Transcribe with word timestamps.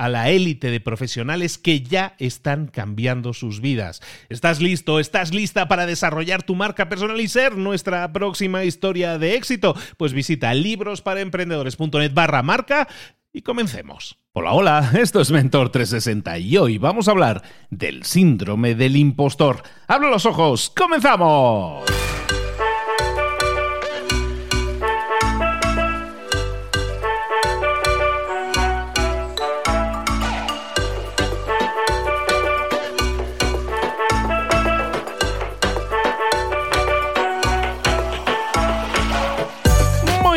a 0.00 0.08
la 0.08 0.30
élite 0.30 0.70
de 0.70 0.80
profesionales 0.80 1.58
que 1.58 1.82
ya 1.82 2.14
están 2.18 2.68
cambiando 2.68 3.34
sus 3.34 3.60
vidas. 3.60 4.00
¿Estás 4.30 4.62
listo? 4.62 4.98
¿Estás 4.98 5.34
lista 5.34 5.68
para 5.68 5.84
desarrollar 5.84 6.42
tu 6.42 6.54
marca 6.54 6.88
personal 6.88 7.20
y 7.20 7.28
ser 7.28 7.58
nuestra 7.58 8.10
próxima 8.10 8.64
historia 8.64 9.18
de 9.18 9.34
éxito? 9.34 9.76
Pues 9.98 10.14
visita 10.14 10.54
librosparaemprendedores.net 10.54 12.14
barra 12.14 12.42
marca 12.42 12.88
y 13.30 13.42
comencemos. 13.42 14.18
Hola, 14.32 14.52
hola, 14.52 14.90
esto 14.98 15.20
es 15.20 15.30
Mentor 15.30 15.68
360 15.68 16.38
y 16.38 16.56
hoy 16.56 16.78
vamos 16.78 17.06
a 17.06 17.10
hablar 17.10 17.42
del 17.68 18.04
síndrome 18.04 18.74
del 18.74 18.96
impostor. 18.96 19.62
¡Abro 19.86 20.08
los 20.08 20.24
ojos! 20.24 20.72
¡Comenzamos! 20.74 21.84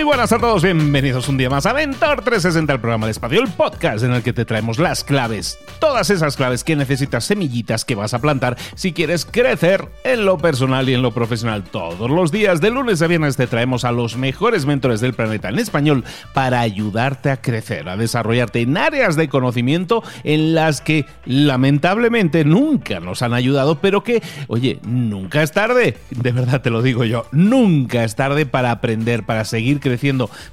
Buenas 0.04 0.34
a 0.34 0.40
todos, 0.40 0.64
bienvenidos 0.64 1.30
un 1.30 1.38
día 1.38 1.50
más 1.50 1.66
a 1.66 1.74
Mentor 1.74 2.24
360, 2.24 2.74
el 2.74 2.80
programa 2.80 3.06
de 3.06 3.14
espacio, 3.14 3.42
el 3.42 3.48
podcast 3.50 4.04
en 4.04 4.12
el 4.12 4.22
que 4.22 4.34
te 4.34 4.44
traemos 4.44 4.78
las 4.78 5.04
claves, 5.04 5.58
todas 5.80 6.10
esas 6.10 6.36
claves 6.36 6.66
que 6.66 6.76
necesitas, 6.76 7.24
semillitas 7.24 7.86
que 7.86 7.96
vas 7.96 8.14
a 8.14 8.20
plantar 8.20 8.58
si 8.76 8.92
quieres 8.92 9.26
crecer 9.26 9.88
en 10.04 10.26
lo 10.26 10.38
personal 10.38 10.90
y 10.90 10.94
en 10.94 11.02
lo 11.02 11.14
profesional. 11.14 11.64
Todos 11.64 12.12
los 12.12 12.34
días, 12.34 12.60
de 12.60 12.72
lunes 12.72 13.02
a 13.02 13.08
viernes, 13.08 13.38
te 13.38 13.48
traemos 13.48 13.86
a 13.86 13.94
los 13.94 14.18
mejores 14.18 14.66
mentores 14.66 15.00
del 15.00 15.14
planeta 15.14 15.48
en 15.48 15.60
español 15.60 16.04
para 16.34 16.60
ayudarte 16.60 17.30
a 17.30 17.42
crecer, 17.42 17.88
a 17.88 17.96
desarrollarte 17.96 18.62
en 18.62 18.76
áreas 18.76 19.16
de 19.16 19.30
conocimiento 19.30 20.04
en 20.26 20.54
las 20.54 20.82
que 20.82 21.06
lamentablemente 21.26 22.44
nunca 22.44 23.00
nos 23.00 23.22
han 23.22 23.34
ayudado, 23.34 23.80
pero 23.80 24.04
que, 24.04 24.22
oye, 24.48 24.80
nunca 24.84 25.44
es 25.44 25.54
tarde, 25.54 25.98
de 26.12 26.32
verdad 26.34 26.62
te 26.62 26.72
lo 26.72 26.82
digo 26.82 27.06
yo, 27.06 27.26
nunca 27.32 28.04
es 28.04 28.16
tarde 28.16 28.46
para 28.46 28.72
aprender, 28.72 29.24
para 29.24 29.46
seguir 29.46 29.80
creciendo 29.80 29.93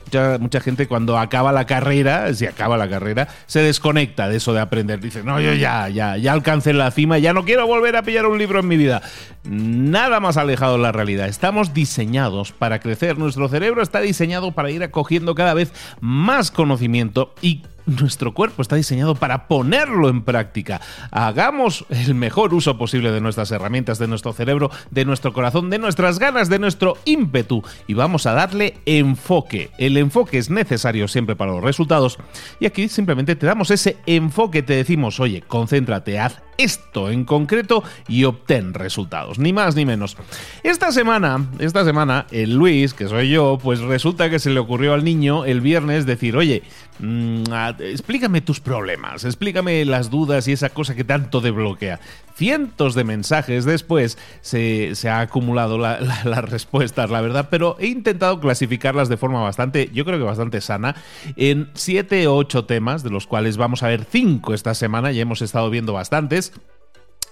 Mucha, 0.04 0.38
mucha 0.38 0.60
gente 0.60 0.86
cuando 0.86 1.18
acaba 1.18 1.52
la 1.52 1.66
carrera, 1.66 2.32
si 2.34 2.46
acaba 2.46 2.76
la 2.76 2.88
carrera, 2.88 3.28
se 3.46 3.60
desconecta 3.60 4.28
de 4.28 4.36
eso 4.36 4.52
de 4.52 4.60
aprender. 4.60 5.00
Dice, 5.00 5.22
no, 5.22 5.40
yo 5.40 5.54
ya, 5.54 5.88
ya, 5.88 6.16
ya 6.16 6.32
alcancé 6.32 6.72
la 6.72 6.90
cima, 6.90 7.18
ya 7.18 7.32
no 7.32 7.44
quiero 7.44 7.66
volver 7.66 7.96
a 7.96 8.02
pillar 8.02 8.26
un 8.26 8.38
libro 8.38 8.60
en 8.60 8.68
mi 8.68 8.76
vida. 8.76 9.02
Nada 9.44 10.20
más 10.20 10.36
alejado 10.36 10.76
de 10.76 10.82
la 10.82 10.92
realidad. 10.92 11.28
Estamos 11.28 11.72
diseñados 11.72 12.52
para 12.52 12.80
crecer. 12.80 13.18
Nuestro 13.18 13.48
cerebro 13.48 13.82
está 13.82 14.00
diseñado 14.00 14.52
para 14.52 14.70
ir 14.70 14.82
acogiendo 14.82 15.34
cada 15.34 15.54
vez 15.54 15.72
más 16.00 16.50
conocimiento 16.50 17.34
y 17.40 17.62
nuestro 17.86 18.34
cuerpo 18.34 18.62
está 18.62 18.76
diseñado 18.76 19.14
para 19.14 19.48
ponerlo 19.48 20.08
en 20.08 20.22
práctica. 20.22 20.80
Hagamos 21.10 21.84
el 21.90 22.14
mejor 22.14 22.54
uso 22.54 22.78
posible 22.78 23.10
de 23.10 23.20
nuestras 23.20 23.50
herramientas, 23.50 23.98
de 23.98 24.08
nuestro 24.08 24.32
cerebro, 24.32 24.70
de 24.90 25.04
nuestro 25.04 25.32
corazón, 25.32 25.70
de 25.70 25.78
nuestras 25.78 26.18
ganas, 26.18 26.48
de 26.48 26.58
nuestro 26.58 26.96
ímpetu 27.04 27.62
y 27.86 27.94
vamos 27.94 28.26
a 28.26 28.32
darle 28.32 28.78
enfoque. 28.86 29.70
El 29.78 29.96
enfoque 29.96 30.38
es 30.38 30.50
necesario 30.50 31.08
siempre 31.08 31.36
para 31.36 31.52
los 31.52 31.62
resultados 31.62 32.18
y 32.58 32.66
aquí 32.66 32.88
simplemente 32.88 33.36
te 33.36 33.46
damos 33.46 33.70
ese 33.70 33.96
enfoque, 34.06 34.62
te 34.62 34.74
decimos, 34.74 35.20
oye, 35.20 35.42
concéntrate, 35.42 36.18
haz 36.18 36.42
esto 36.62 37.10
en 37.10 37.24
concreto 37.24 37.82
y 38.08 38.24
obtén 38.24 38.74
resultados, 38.74 39.38
ni 39.38 39.52
más 39.52 39.76
ni 39.76 39.86
menos. 39.86 40.16
Esta 40.62 40.92
semana, 40.92 41.46
esta 41.58 41.84
semana, 41.84 42.26
el 42.30 42.54
Luis, 42.54 42.94
que 42.94 43.08
soy 43.08 43.30
yo, 43.30 43.58
pues 43.62 43.80
resulta 43.80 44.28
que 44.28 44.38
se 44.38 44.50
le 44.50 44.60
ocurrió 44.60 44.94
al 44.94 45.04
niño 45.04 45.44
el 45.44 45.60
viernes 45.60 46.06
decir, 46.06 46.36
oye, 46.36 46.62
mm, 46.98 47.44
explícame 47.80 48.40
tus 48.40 48.60
problemas, 48.60 49.24
explícame 49.24 49.84
las 49.84 50.10
dudas 50.10 50.48
y 50.48 50.52
esa 50.52 50.70
cosa 50.70 50.94
que 50.94 51.04
tanto 51.04 51.40
te 51.40 51.50
bloquea. 51.50 52.00
Cientos 52.34 52.94
de 52.94 53.04
mensajes 53.04 53.64
después 53.64 54.16
se, 54.40 54.94
ha 55.08 55.20
acumulado 55.20 55.78
las 55.78 56.44
respuestas, 56.44 57.10
la 57.10 57.20
verdad, 57.20 57.48
pero 57.50 57.76
he 57.78 57.86
intentado 57.86 58.40
clasificarlas 58.40 59.08
de 59.08 59.16
forma 59.16 59.42
bastante, 59.42 59.90
yo 59.92 60.04
creo 60.04 60.18
que 60.18 60.24
bastante 60.24 60.60
sana, 60.60 60.94
en 61.36 61.70
7 61.74 62.26
o 62.28 62.36
8 62.36 62.64
temas, 62.64 63.02
de 63.02 63.10
los 63.10 63.26
cuales 63.26 63.56
vamos 63.56 63.82
a 63.82 63.88
ver 63.88 64.04
5 64.04 64.54
esta 64.54 64.74
semana, 64.74 65.12
ya 65.12 65.22
hemos 65.22 65.42
estado 65.42 65.68
viendo 65.70 65.92
bastantes. 65.92 66.49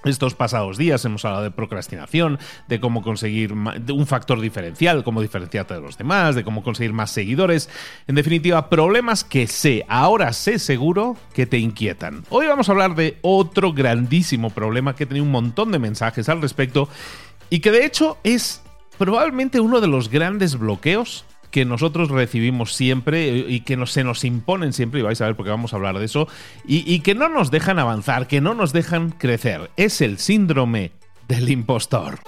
Estos 0.05 0.34
pasados 0.34 0.79
días 0.79 1.05
hemos 1.05 1.25
hablado 1.25 1.43
de 1.43 1.51
procrastinación, 1.51 2.39
de 2.69 2.79
cómo 2.79 3.03
conseguir 3.03 3.53
un 3.53 4.06
factor 4.06 4.41
diferencial, 4.41 5.03
cómo 5.03 5.21
diferenciarte 5.21 5.75
de 5.75 5.81
los 5.81 5.99
demás, 5.99 6.37
de 6.37 6.45
cómo 6.45 6.62
conseguir 6.62 6.93
más 6.93 7.11
seguidores. 7.11 7.69
En 8.06 8.15
definitiva, 8.15 8.71
problemas 8.71 9.25
que 9.25 9.49
sé, 9.49 9.84
ahora 9.89 10.33
sé 10.33 10.61
seguro 10.61 11.17
que 11.34 11.47
te 11.47 11.59
inquietan. 11.59 12.25
Hoy 12.31 12.47
vamos 12.47 12.69
a 12.69 12.73
hablar 12.73 12.95
de 12.95 13.19
otro 13.23 13.73
grandísimo 13.73 14.51
problema 14.51 14.95
que 14.95 15.05
tenía 15.05 15.23
un 15.23 15.33
montón 15.33 15.73
de 15.73 15.81
mensajes 15.81 16.29
al 16.29 16.43
respecto 16.43 16.89
y 17.50 17.59
que 17.59 17.73
de 17.73 17.85
hecho 17.85 18.19
es 18.23 18.62
probablemente 18.99 19.59
uno 19.59 19.81
de 19.81 19.89
los 19.89 20.11
grandes 20.11 20.56
bloqueos 20.56 21.25
que 21.50 21.65
nosotros 21.65 22.11
recibimos 22.11 22.75
siempre 22.75 23.29
y 23.29 23.61
que 23.61 23.79
se 23.87 24.05
nos 24.05 24.25
imponen 24.25 24.73
siempre, 24.73 25.00
y 25.00 25.03
vais 25.03 25.21
a 25.21 25.27
ver 25.27 25.37
porque 25.37 25.50
vamos 25.50 25.73
a 25.73 25.77
hablar 25.77 25.99
de 25.99 26.05
eso, 26.05 26.29
y 26.65 27.00
que 27.00 27.15
no 27.15 27.29
nos 27.29 27.50
dejan 27.50 27.79
avanzar, 27.79 28.27
que 28.27 28.41
no 28.41 28.55
nos 28.55 28.73
dejan 28.73 29.11
crecer. 29.11 29.71
Es 29.77 30.00
el 30.00 30.19
síndrome 30.19 30.93
del 31.29 31.49
impostor. 31.49 32.21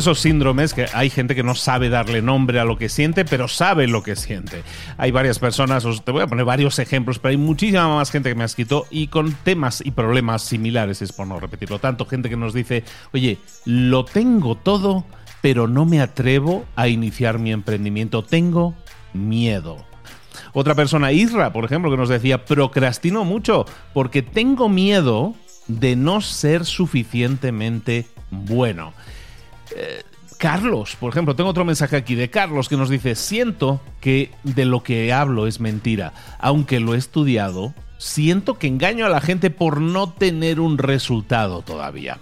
Esos 0.00 0.18
síndromes 0.18 0.72
que 0.72 0.86
hay 0.94 1.10
gente 1.10 1.34
que 1.34 1.42
no 1.42 1.54
sabe 1.54 1.90
darle 1.90 2.22
nombre 2.22 2.58
a 2.58 2.64
lo 2.64 2.78
que 2.78 2.88
siente, 2.88 3.24
pero 3.24 3.48
sabe 3.48 3.86
lo 3.86 4.02
que 4.02 4.16
siente. 4.16 4.62
Hay 4.96 5.10
varias 5.10 5.38
personas, 5.38 5.84
os 5.84 6.04
te 6.04 6.10
voy 6.10 6.22
a 6.22 6.26
poner 6.26 6.46
varios 6.46 6.78
ejemplos, 6.78 7.18
pero 7.18 7.30
hay 7.30 7.36
muchísima 7.36 7.94
más 7.94 8.10
gente 8.10 8.30
que 8.30 8.34
me 8.34 8.42
ha 8.42 8.46
escrito 8.46 8.86
y 8.90 9.08
con 9.08 9.32
temas 9.32 9.82
y 9.84 9.90
problemas 9.90 10.42
similares, 10.42 11.02
es 11.02 11.12
por 11.12 11.26
no 11.26 11.38
repetirlo 11.38 11.78
tanto. 11.78 12.06
Gente 12.06 12.30
que 12.30 12.36
nos 12.36 12.54
dice, 12.54 12.82
oye, 13.12 13.38
lo 13.66 14.04
tengo 14.04 14.56
todo, 14.56 15.04
pero 15.42 15.68
no 15.68 15.84
me 15.84 16.00
atrevo 16.00 16.64
a 16.76 16.88
iniciar 16.88 17.38
mi 17.38 17.52
emprendimiento. 17.52 18.22
Tengo 18.22 18.74
miedo. 19.12 19.84
Otra 20.54 20.74
persona, 20.74 21.12
Isra, 21.12 21.52
por 21.52 21.66
ejemplo, 21.66 21.90
que 21.90 21.98
nos 21.98 22.08
decía, 22.08 22.46
procrastino 22.46 23.24
mucho 23.24 23.66
porque 23.92 24.22
tengo 24.22 24.70
miedo 24.70 25.34
de 25.68 25.94
no 25.94 26.22
ser 26.22 26.64
suficientemente 26.64 28.06
bueno. 28.30 28.94
Carlos, 30.40 30.96
por 30.98 31.12
ejemplo, 31.12 31.36
tengo 31.36 31.50
otro 31.50 31.66
mensaje 31.66 31.96
aquí 31.96 32.14
de 32.14 32.30
Carlos 32.30 32.70
que 32.70 32.78
nos 32.78 32.88
dice, 32.88 33.14
siento 33.14 33.78
que 34.00 34.30
de 34.42 34.64
lo 34.64 34.82
que 34.82 35.12
hablo 35.12 35.46
es 35.46 35.60
mentira, 35.60 36.14
aunque 36.38 36.80
lo 36.80 36.94
he 36.94 36.98
estudiado, 36.98 37.74
siento 37.98 38.58
que 38.58 38.66
engaño 38.66 39.04
a 39.04 39.10
la 39.10 39.20
gente 39.20 39.50
por 39.50 39.82
no 39.82 40.10
tener 40.10 40.58
un 40.58 40.78
resultado 40.78 41.60
todavía. 41.60 42.18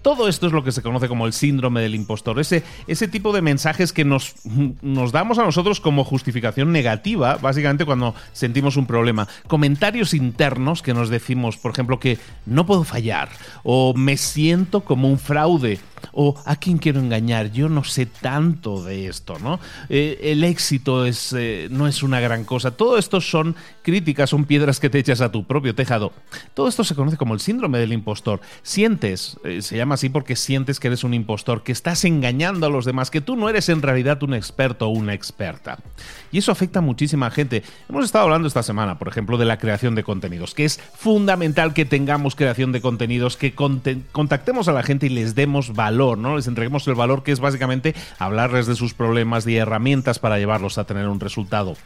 Todo 0.00 0.28
esto 0.28 0.46
es 0.46 0.54
lo 0.54 0.64
que 0.64 0.72
se 0.72 0.80
conoce 0.80 1.08
como 1.08 1.26
el 1.26 1.34
síndrome 1.34 1.82
del 1.82 1.94
impostor, 1.94 2.40
ese, 2.40 2.64
ese 2.86 3.08
tipo 3.08 3.34
de 3.34 3.42
mensajes 3.42 3.92
que 3.92 4.06
nos, 4.06 4.36
nos 4.80 5.12
damos 5.12 5.38
a 5.38 5.44
nosotros 5.44 5.80
como 5.80 6.04
justificación 6.04 6.72
negativa, 6.72 7.36
básicamente 7.36 7.84
cuando 7.84 8.14
sentimos 8.32 8.78
un 8.78 8.86
problema. 8.86 9.28
Comentarios 9.46 10.14
internos 10.14 10.80
que 10.80 10.94
nos 10.94 11.10
decimos, 11.10 11.58
por 11.58 11.72
ejemplo, 11.72 12.00
que 12.00 12.16
no 12.46 12.64
puedo 12.64 12.84
fallar 12.84 13.28
o 13.64 13.92
me 13.92 14.16
siento 14.16 14.80
como 14.80 15.08
un 15.08 15.18
fraude 15.18 15.78
o 16.12 16.34
a 16.44 16.56
quién 16.56 16.78
quiero 16.78 17.00
engañar, 17.00 17.52
yo 17.52 17.68
no 17.68 17.84
sé 17.84 18.06
tanto 18.06 18.82
de 18.82 19.08
esto, 19.08 19.38
¿no? 19.38 19.60
Eh, 19.88 20.18
el 20.22 20.44
éxito 20.44 21.04
es, 21.04 21.32
eh, 21.36 21.68
no 21.70 21.86
es 21.86 22.02
una 22.02 22.20
gran 22.20 22.44
cosa. 22.44 22.72
Todo 22.72 22.98
esto 22.98 23.20
son 23.20 23.56
críticas, 23.82 24.30
son 24.30 24.44
piedras 24.44 24.80
que 24.80 24.90
te 24.90 24.98
echas 24.98 25.20
a 25.20 25.32
tu 25.32 25.44
propio 25.44 25.74
tejado. 25.74 26.12
Todo 26.54 26.68
esto 26.68 26.84
se 26.84 26.94
conoce 26.94 27.16
como 27.16 27.34
el 27.34 27.40
síndrome 27.40 27.78
del 27.78 27.92
impostor. 27.92 28.40
Sientes, 28.62 29.38
eh, 29.44 29.62
se 29.62 29.76
llama 29.76 29.94
así 29.94 30.08
porque 30.08 30.36
sientes 30.36 30.80
que 30.80 30.88
eres 30.88 31.04
un 31.04 31.14
impostor, 31.14 31.62
que 31.62 31.72
estás 31.72 32.04
engañando 32.04 32.66
a 32.66 32.70
los 32.70 32.84
demás, 32.84 33.10
que 33.10 33.20
tú 33.20 33.36
no 33.36 33.48
eres 33.48 33.68
en 33.68 33.82
realidad 33.82 34.22
un 34.22 34.34
experto 34.34 34.86
o 34.86 34.90
una 34.90 35.14
experta. 35.14 35.78
Y 36.30 36.38
eso 36.38 36.52
afecta 36.52 36.80
a 36.80 36.82
muchísima 36.82 37.30
gente. 37.30 37.62
Hemos 37.88 38.04
estado 38.04 38.24
hablando 38.24 38.48
esta 38.48 38.62
semana, 38.62 38.98
por 38.98 39.08
ejemplo, 39.08 39.38
de 39.38 39.44
la 39.44 39.58
creación 39.58 39.94
de 39.94 40.04
contenidos, 40.04 40.54
que 40.54 40.64
es 40.64 40.78
fundamental 40.94 41.72
que 41.72 41.84
tengamos 41.84 42.34
creación 42.34 42.72
de 42.72 42.80
contenidos, 42.80 43.36
que 43.36 43.54
contactemos 43.54 44.68
a 44.68 44.72
la 44.72 44.82
gente 44.82 45.06
y 45.06 45.10
les 45.10 45.34
demos 45.34 45.74
valor 45.74 45.87
¿no? 45.90 46.36
Les 46.36 46.46
entreguemos 46.46 46.86
el 46.86 46.94
valor 46.94 47.22
que 47.22 47.32
es 47.32 47.40
básicamente 47.40 47.94
hablarles 48.18 48.66
de 48.66 48.76
sus 48.76 48.94
problemas 48.94 49.46
y 49.46 49.56
herramientas 49.56 50.18
para 50.18 50.38
llevarlos 50.38 50.78
a 50.78 50.84
tener 50.84 51.08
un 51.08 51.20
resultado. 51.20 51.76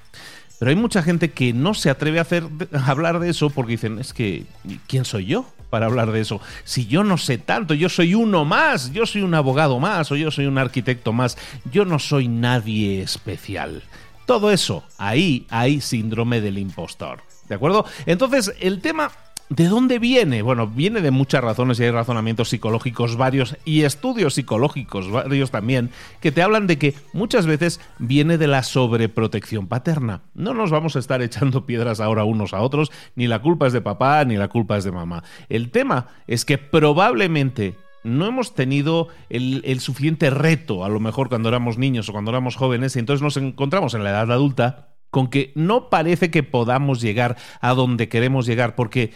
Pero 0.59 0.71
hay 0.71 0.77
mucha 0.77 1.03
gente 1.03 1.33
que 1.33 1.53
no 1.53 1.75
se 1.75 1.91
atreve 1.91 2.19
a, 2.19 2.23
hacer, 2.23 2.45
hablar 2.87 3.19
de 3.19 3.31
eso 3.31 3.51
porque 3.51 3.73
dicen, 3.73 3.99
es 3.99 4.13
que, 4.13 4.45
¿quién 4.87 5.05
soy 5.05 5.27
yo 5.27 5.45
para 5.71 5.87
hablar 5.87 6.13
de 6.13 6.21
eso? 6.21 6.41
Si 6.65 6.87
yo 6.87 7.03
no 7.03 7.19
sé 7.19 7.39
tanto, 7.39 7.75
yo 7.75 7.89
soy 7.89 8.15
uno 8.15 8.45
más, 8.45 8.93
yo 8.93 9.07
soy 9.07 9.23
un 9.23 9.35
abogado 9.35 9.81
más 9.81 10.13
o 10.13 10.17
yo 10.17 10.31
soy 10.31 10.47
un 10.47 10.59
arquitecto 10.59 11.13
más, 11.13 11.37
yo 11.73 11.85
no 11.85 11.99
soy 11.99 12.29
nadie 12.29 13.03
especial. 13.03 13.83
Todo 14.27 14.53
eso, 14.53 14.85
ahí 14.99 15.47
hay 15.51 15.81
síndrome 15.81 16.41
del 16.41 16.59
impostor. 16.59 17.23
¿De 17.49 17.57
acuerdo? 17.57 17.85
Entonces, 18.07 18.55
el 18.61 18.81
tema 18.81 19.11
¿De 19.49 19.69
dónde 19.69 19.99
viene? 19.99 20.41
Bueno, 20.41 20.67
viene 20.67 21.03
de 21.03 21.11
muchas 21.11 21.45
razones 21.45 21.79
y 21.79 21.85
hay 21.85 21.91
razonamientos 21.91 22.49
psicológicos 22.49 23.17
varios 23.17 23.57
y 23.65 23.83
estudios 23.83 24.35
psicológicos 24.35 25.11
varios 25.11 25.51
también 25.51 25.91
que 26.21 26.33
te 26.33 26.43
hablan 26.43 26.67
de 26.67 26.79
que 26.79 26.95
muchas 27.13 27.47
veces 27.47 27.81
viene 27.99 28.39
de 28.39 28.47
la 28.47 28.63
sobreprotección 28.63 29.67
paterna. 29.67 30.23
No 30.35 30.55
nos 30.55 30.71
vamos 30.71 30.97
a 30.97 31.01
estar 31.01 31.21
echando 31.21 31.67
piedras 31.67 32.01
ahora 32.01 32.25
unos 32.25 32.55
a 32.55 32.63
otros, 32.63 32.91
ni 33.15 33.27
la 33.27 33.43
culpa 33.43 33.67
es 33.67 33.75
de 33.75 33.83
papá 33.83 34.25
ni 34.25 34.37
la 34.37 34.49
culpa 34.49 34.79
es 34.79 34.85
de 34.85 34.93
mamá. 34.93 35.23
El 35.51 35.71
tema 35.71 36.09
es 36.27 36.45
que 36.45 36.57
probablemente 36.57 37.77
no 38.05 38.27
hemos 38.27 38.55
tenido 38.55 39.09
el, 39.29 39.81
suficiente 39.81 40.31
reto, 40.31 40.85
a 40.85 40.89
lo 40.89 41.01
mejor 41.01 41.29
cuando 41.29 41.49
éramos 41.49 41.79
niños 41.79 42.09
o 42.09 42.13
cuando 42.13 42.31
éramos 42.31 42.57
jóvenes, 42.57 42.97
y 42.97 42.99
entonces 42.99 43.23
nos 43.23 43.37
encontramos 43.37 43.95
en 43.95 44.05
la 44.05 44.11
edad 44.11 44.33
adulta 44.33 44.92
con 45.13 45.29
que 45.29 45.53
no 45.55 45.91
parece 45.91 46.31
que 46.31 46.43
podamos 46.43 47.03
llegar 47.03 47.37
a 47.61 47.75
donde 47.75 48.09
queremos 48.09 48.47
llegar, 48.47 48.75
porque 48.75 49.13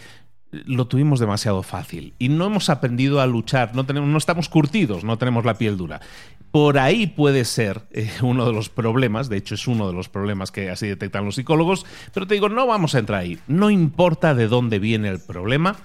lo 0.51 0.85
tuvimos 0.85 1.19
demasiado 1.19 1.63
fácil 1.63 2.13
y 2.19 2.29
no 2.29 2.45
hemos 2.45 2.69
aprendido 2.69 3.19
a 3.19 3.25
luchar, 3.25 3.75
no, 3.75 3.83
tenemos, 3.83 4.07
no 4.07 4.17
estamos 4.19 4.47
curtidos, 4.47 5.03
no 5.03 5.17
tenemos 5.17 5.43
la 5.43 5.55
piel 5.55 5.75
dura. 5.75 5.99
Por 6.51 6.77
ahí 6.77 7.07
puede 7.07 7.45
ser 7.45 7.81
eh, 7.91 8.11
uno 8.21 8.45
de 8.45 8.53
los 8.53 8.69
problemas, 8.69 9.27
de 9.27 9.37
hecho 9.37 9.55
es 9.55 9.67
uno 9.67 9.87
de 9.87 9.93
los 9.93 10.07
problemas 10.07 10.51
que 10.51 10.69
así 10.69 10.87
detectan 10.87 11.25
los 11.25 11.33
psicólogos, 11.33 11.83
pero 12.13 12.27
te 12.27 12.35
digo, 12.35 12.47
no 12.47 12.67
vamos 12.67 12.93
a 12.93 12.99
entrar 12.99 13.21
ahí, 13.21 13.39
no 13.47 13.71
importa 13.71 14.35
de 14.35 14.47
dónde 14.47 14.77
viene 14.77 15.09
el 15.09 15.19
problema, 15.19 15.77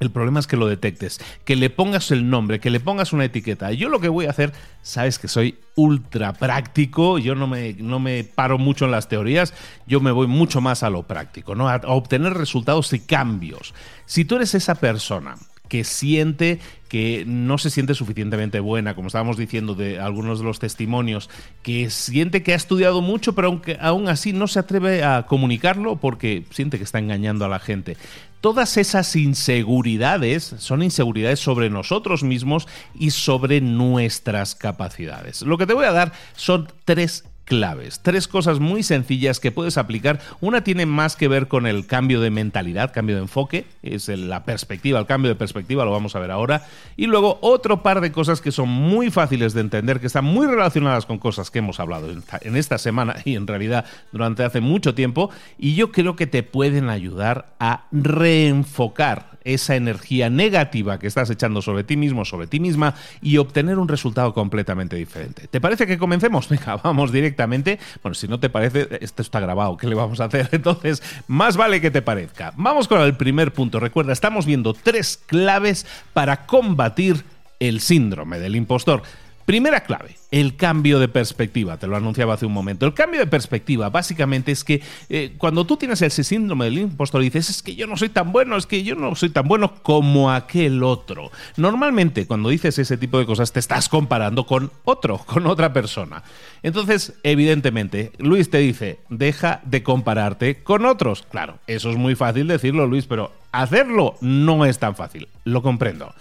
el 0.00 0.10
problema 0.10 0.40
es 0.40 0.46
que 0.46 0.56
lo 0.56 0.66
detectes, 0.66 1.20
que 1.44 1.56
le 1.56 1.70
pongas 1.70 2.10
el 2.10 2.30
nombre, 2.30 2.60
que 2.60 2.70
le 2.70 2.80
pongas 2.80 3.12
una 3.12 3.24
etiqueta. 3.24 3.72
Yo 3.72 3.88
lo 3.88 4.00
que 4.00 4.08
voy 4.08 4.26
a 4.26 4.30
hacer, 4.30 4.52
sabes 4.82 5.18
que 5.18 5.28
soy 5.28 5.58
ultra 5.74 6.32
práctico, 6.32 7.18
yo 7.18 7.34
no 7.34 7.46
me, 7.46 7.74
no 7.74 7.98
me 7.98 8.24
paro 8.24 8.58
mucho 8.58 8.84
en 8.84 8.92
las 8.92 9.08
teorías, 9.08 9.54
yo 9.86 10.00
me 10.00 10.10
voy 10.10 10.26
mucho 10.26 10.60
más 10.60 10.82
a 10.82 10.90
lo 10.90 11.02
práctico, 11.04 11.54
¿no? 11.54 11.68
a 11.68 11.76
obtener 11.86 12.34
resultados 12.34 12.92
y 12.92 13.00
cambios. 13.00 13.74
Si 14.06 14.24
tú 14.24 14.36
eres 14.36 14.54
esa 14.54 14.76
persona 14.76 15.36
que 15.68 15.84
siente 15.84 16.58
que 16.88 17.24
no 17.26 17.58
se 17.58 17.68
siente 17.68 17.94
suficientemente 17.94 18.60
buena, 18.60 18.94
como 18.94 19.08
estábamos 19.08 19.36
diciendo 19.36 19.74
de 19.74 20.00
algunos 20.00 20.38
de 20.38 20.46
los 20.46 20.58
testimonios, 20.58 21.28
que 21.62 21.90
siente 21.90 22.42
que 22.42 22.54
ha 22.54 22.56
estudiado 22.56 23.02
mucho, 23.02 23.34
pero 23.34 23.48
aunque 23.48 23.76
aún 23.80 24.08
así 24.08 24.32
no 24.32 24.48
se 24.48 24.58
atreve 24.58 25.04
a 25.04 25.26
comunicarlo 25.26 25.96
porque 25.96 26.46
siente 26.50 26.78
que 26.78 26.84
está 26.84 26.98
engañando 26.98 27.44
a 27.44 27.48
la 27.48 27.58
gente. 27.58 27.98
Todas 28.40 28.76
esas 28.76 29.16
inseguridades 29.16 30.54
son 30.58 30.82
inseguridades 30.82 31.40
sobre 31.40 31.70
nosotros 31.70 32.22
mismos 32.22 32.68
y 32.94 33.10
sobre 33.10 33.60
nuestras 33.60 34.54
capacidades. 34.54 35.42
Lo 35.42 35.58
que 35.58 35.66
te 35.66 35.74
voy 35.74 35.86
a 35.86 35.92
dar 35.92 36.12
son 36.36 36.68
tres 36.84 37.24
claves. 37.48 38.00
Tres 38.00 38.28
cosas 38.28 38.60
muy 38.60 38.82
sencillas 38.82 39.40
que 39.40 39.50
puedes 39.50 39.78
aplicar. 39.78 40.20
Una 40.40 40.62
tiene 40.62 40.86
más 40.86 41.16
que 41.16 41.28
ver 41.28 41.48
con 41.48 41.66
el 41.66 41.86
cambio 41.86 42.20
de 42.20 42.30
mentalidad, 42.30 42.92
cambio 42.92 43.16
de 43.16 43.22
enfoque, 43.22 43.64
es 43.82 44.08
la 44.08 44.44
perspectiva, 44.44 45.00
el 45.00 45.06
cambio 45.06 45.30
de 45.30 45.34
perspectiva, 45.34 45.84
lo 45.84 45.90
vamos 45.90 46.14
a 46.14 46.20
ver 46.20 46.30
ahora. 46.30 46.66
Y 46.96 47.06
luego 47.06 47.38
otro 47.40 47.82
par 47.82 48.00
de 48.00 48.12
cosas 48.12 48.40
que 48.40 48.52
son 48.52 48.68
muy 48.68 49.10
fáciles 49.10 49.54
de 49.54 49.62
entender, 49.62 49.98
que 49.98 50.06
están 50.06 50.26
muy 50.26 50.46
relacionadas 50.46 51.06
con 51.06 51.18
cosas 51.18 51.50
que 51.50 51.60
hemos 51.60 51.80
hablado 51.80 52.10
en 52.10 52.56
esta 52.56 52.78
semana 52.78 53.16
y 53.24 53.34
en 53.34 53.46
realidad 53.46 53.86
durante 54.12 54.44
hace 54.44 54.60
mucho 54.60 54.94
tiempo. 54.94 55.30
Y 55.58 55.74
yo 55.74 55.90
creo 55.90 56.16
que 56.16 56.26
te 56.26 56.42
pueden 56.42 56.90
ayudar 56.90 57.54
a 57.58 57.86
reenfocar 57.90 59.38
esa 59.54 59.76
energía 59.76 60.28
negativa 60.28 60.98
que 60.98 61.06
estás 61.06 61.30
echando 61.30 61.62
sobre 61.62 61.84
ti 61.84 61.96
mismo, 61.96 62.24
sobre 62.24 62.46
ti 62.46 62.60
misma 62.60 62.94
y 63.22 63.38
obtener 63.38 63.78
un 63.78 63.88
resultado 63.88 64.34
completamente 64.34 64.96
diferente. 64.96 65.48
¿Te 65.48 65.60
parece 65.60 65.86
que 65.86 65.98
comencemos? 65.98 66.48
Venga, 66.50 66.76
vamos 66.76 67.12
Bueno, 67.46 68.14
si 68.14 68.28
no 68.28 68.40
te 68.40 68.50
parece, 68.50 68.88
esto 69.00 69.22
está 69.22 69.40
grabado, 69.40 69.76
¿qué 69.76 69.86
le 69.86 69.94
vamos 69.94 70.20
a 70.20 70.24
hacer? 70.24 70.48
Entonces, 70.52 71.02
más 71.26 71.56
vale 71.56 71.80
que 71.80 71.90
te 71.90 72.02
parezca. 72.02 72.52
Vamos 72.56 72.88
con 72.88 73.00
el 73.00 73.16
primer 73.16 73.52
punto. 73.52 73.80
Recuerda, 73.80 74.12
estamos 74.12 74.46
viendo 74.46 74.74
tres 74.74 75.22
claves 75.26 75.86
para 76.12 76.46
combatir 76.46 77.24
el 77.60 77.80
síndrome 77.80 78.38
del 78.38 78.56
impostor. 78.56 79.02
Primera 79.48 79.80
clave, 79.80 80.14
el 80.30 80.56
cambio 80.56 80.98
de 80.98 81.08
perspectiva, 81.08 81.78
te 81.78 81.86
lo 81.86 81.96
anunciaba 81.96 82.34
hace 82.34 82.44
un 82.44 82.52
momento. 82.52 82.84
El 82.84 82.92
cambio 82.92 83.18
de 83.18 83.26
perspectiva 83.26 83.88
básicamente 83.88 84.52
es 84.52 84.62
que 84.62 84.82
eh, 85.08 85.36
cuando 85.38 85.64
tú 85.64 85.78
tienes 85.78 86.02
ese 86.02 86.22
síndrome 86.22 86.66
del 86.66 86.80
impostor 86.80 87.22
dices, 87.22 87.48
es 87.48 87.62
que 87.62 87.74
yo 87.74 87.86
no 87.86 87.96
soy 87.96 88.10
tan 88.10 88.30
bueno, 88.30 88.58
es 88.58 88.66
que 88.66 88.82
yo 88.82 88.94
no 88.94 89.14
soy 89.14 89.30
tan 89.30 89.48
bueno 89.48 89.76
como 89.82 90.30
aquel 90.30 90.82
otro. 90.82 91.30
Normalmente 91.56 92.26
cuando 92.26 92.50
dices 92.50 92.78
ese 92.78 92.98
tipo 92.98 93.18
de 93.18 93.24
cosas 93.24 93.50
te 93.50 93.58
estás 93.58 93.88
comparando 93.88 94.44
con 94.44 94.70
otro, 94.84 95.16
con 95.26 95.46
otra 95.46 95.72
persona. 95.72 96.22
Entonces, 96.62 97.14
evidentemente, 97.22 98.12
Luis 98.18 98.50
te 98.50 98.58
dice, 98.58 98.98
deja 99.08 99.62
de 99.64 99.82
compararte 99.82 100.62
con 100.62 100.84
otros. 100.84 101.24
Claro, 101.30 101.58
eso 101.66 101.88
es 101.88 101.96
muy 101.96 102.16
fácil 102.16 102.48
decirlo, 102.48 102.86
Luis, 102.86 103.06
pero 103.06 103.32
hacerlo 103.52 104.16
no 104.20 104.66
es 104.66 104.78
tan 104.78 104.94
fácil. 104.94 105.26
Lo 105.44 105.62
comprendo. 105.62 106.12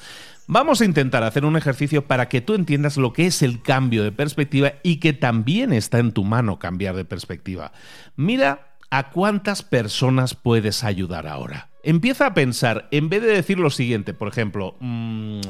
Vamos 0.50 0.80
a 0.80 0.86
intentar 0.86 1.24
hacer 1.24 1.44
un 1.44 1.58
ejercicio 1.58 2.06
para 2.06 2.30
que 2.30 2.40
tú 2.40 2.54
entiendas 2.54 2.96
lo 2.96 3.12
que 3.12 3.26
es 3.26 3.42
el 3.42 3.62
cambio 3.62 4.06
de 4.06 4.14
perspectiva 4.14 4.76
y 4.82 4.98
que 4.98 5.12
también 5.12 5.74
está 5.74 6.00
en 6.00 6.14
tu 6.14 6.24
mano 6.24 6.58
cambiar 6.58 6.96
de 6.96 7.04
perspectiva. 7.04 7.74
Mira 8.16 8.78
a 8.90 9.10
cuántas 9.10 9.62
personas 9.62 10.36
puedes 10.36 10.86
ayudar 10.86 11.28
ahora. 11.28 11.68
Empieza 11.84 12.28
a 12.28 12.34
pensar, 12.34 12.88
en 12.92 13.10
vez 13.10 13.24
de 13.24 13.28
decir 13.28 13.60
lo 13.60 13.70
siguiente, 13.70 14.14
por 14.14 14.30
ejemplo, 14.30 14.78
mm, 14.80 15.42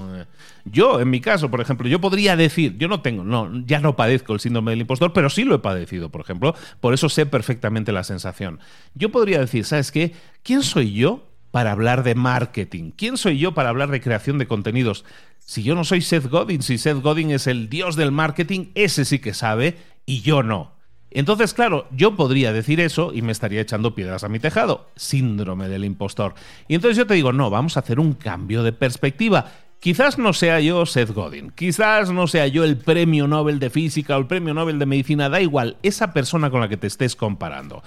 yo, 0.66 1.00
en 1.00 1.12
mi 1.12 1.22
caso, 1.22 1.52
por 1.52 1.62
ejemplo, 1.62 1.88
yo 1.88 2.02
podría 2.02 2.36
decir, 2.36 2.76
yo 2.80 2.88
no 2.88 3.02
tengo, 3.02 3.24
no, 3.24 3.52
ya 3.66 3.80
no 3.80 3.96
padezco 3.96 4.34
el 4.34 4.40
síndrome 4.40 4.72
del 4.72 4.82
impostor, 4.82 5.14
pero 5.14 5.30
sí 5.30 5.44
lo 5.44 5.54
he 5.54 5.60
padecido, 5.60 6.10
por 6.10 6.22
ejemplo, 6.22 6.56
por 6.80 6.96
eso 6.96 7.08
sé 7.08 7.28
perfectamente 7.28 7.92
la 7.92 8.04
sensación. 8.04 8.60
Yo 8.96 9.12
podría 9.12 9.40
decir, 9.40 9.64
¿sabes 9.64 9.92
qué? 9.92 10.14
¿Quién 10.42 10.64
soy 10.64 10.94
yo 10.94 11.27
para 11.52 11.72
hablar 11.72 12.04
de 12.04 12.16
marketing? 12.16 12.92
¿Quién 12.96 13.18
soy 13.18 13.38
yo 13.38 13.54
para 13.54 13.70
hablar 13.70 13.90
de 13.90 14.02
creación 14.02 14.38
de 14.38 14.48
contenidos? 14.48 15.06
Si 15.40 15.64
yo 15.64 15.76
no 15.76 15.84
soy 15.84 16.02
Seth 16.02 16.28
Godin, 16.28 16.62
si 16.62 16.78
Seth 16.78 17.02
Godin 17.02 17.32
es 17.32 17.48
el 17.48 17.70
dios 17.70 17.96
del 17.96 18.12
marketing, 18.12 18.68
ese 18.76 19.06
sí 19.06 19.20
que 19.20 19.34
sabe 19.34 19.78
y 20.06 20.22
yo 20.22 20.44
no. 20.44 20.78
Entonces, 21.10 21.54
claro, 21.54 21.88
yo 21.92 22.16
podría 22.16 22.52
decir 22.52 22.80
eso 22.80 23.12
y 23.14 23.22
me 23.22 23.32
estaría 23.32 23.62
echando 23.62 23.96
piedras 23.96 24.24
a 24.24 24.30
mi 24.30 24.40
tejado. 24.40 24.90
Síndrome 24.96 25.70
del 25.70 25.86
impostor. 25.86 26.36
Y 26.68 26.76
entonces 26.76 26.98
yo 26.98 27.08
te 27.08 27.14
digo, 27.14 27.32
no, 27.32 27.50
vamos 27.50 27.78
a 27.78 27.80
hacer 27.80 28.00
un 28.00 28.14
cambio 28.14 28.62
de 28.62 28.74
perspectiva. 28.74 29.46
Quizás 29.80 30.18
no 30.18 30.34
sea 30.34 30.60
yo 30.60 30.88
Seth 30.88 31.12
Godin, 31.12 31.52
quizás 31.52 32.10
no 32.12 32.26
sea 32.26 32.48
yo 32.48 32.64
el 32.64 32.78
premio 32.78 33.28
Nobel 33.28 33.60
de 33.60 33.70
Física 33.70 34.18
o 34.18 34.20
el 34.20 34.26
premio 34.26 34.56
Nobel 34.56 34.80
de 34.80 34.88
Medicina, 34.88 35.30
da 35.30 35.40
igual, 35.40 35.78
esa 35.84 36.14
persona 36.14 36.50
con 36.50 36.62
la 36.62 36.68
que 36.68 36.78
te 36.78 36.88
estés 36.88 37.16
comparando. 37.16 37.84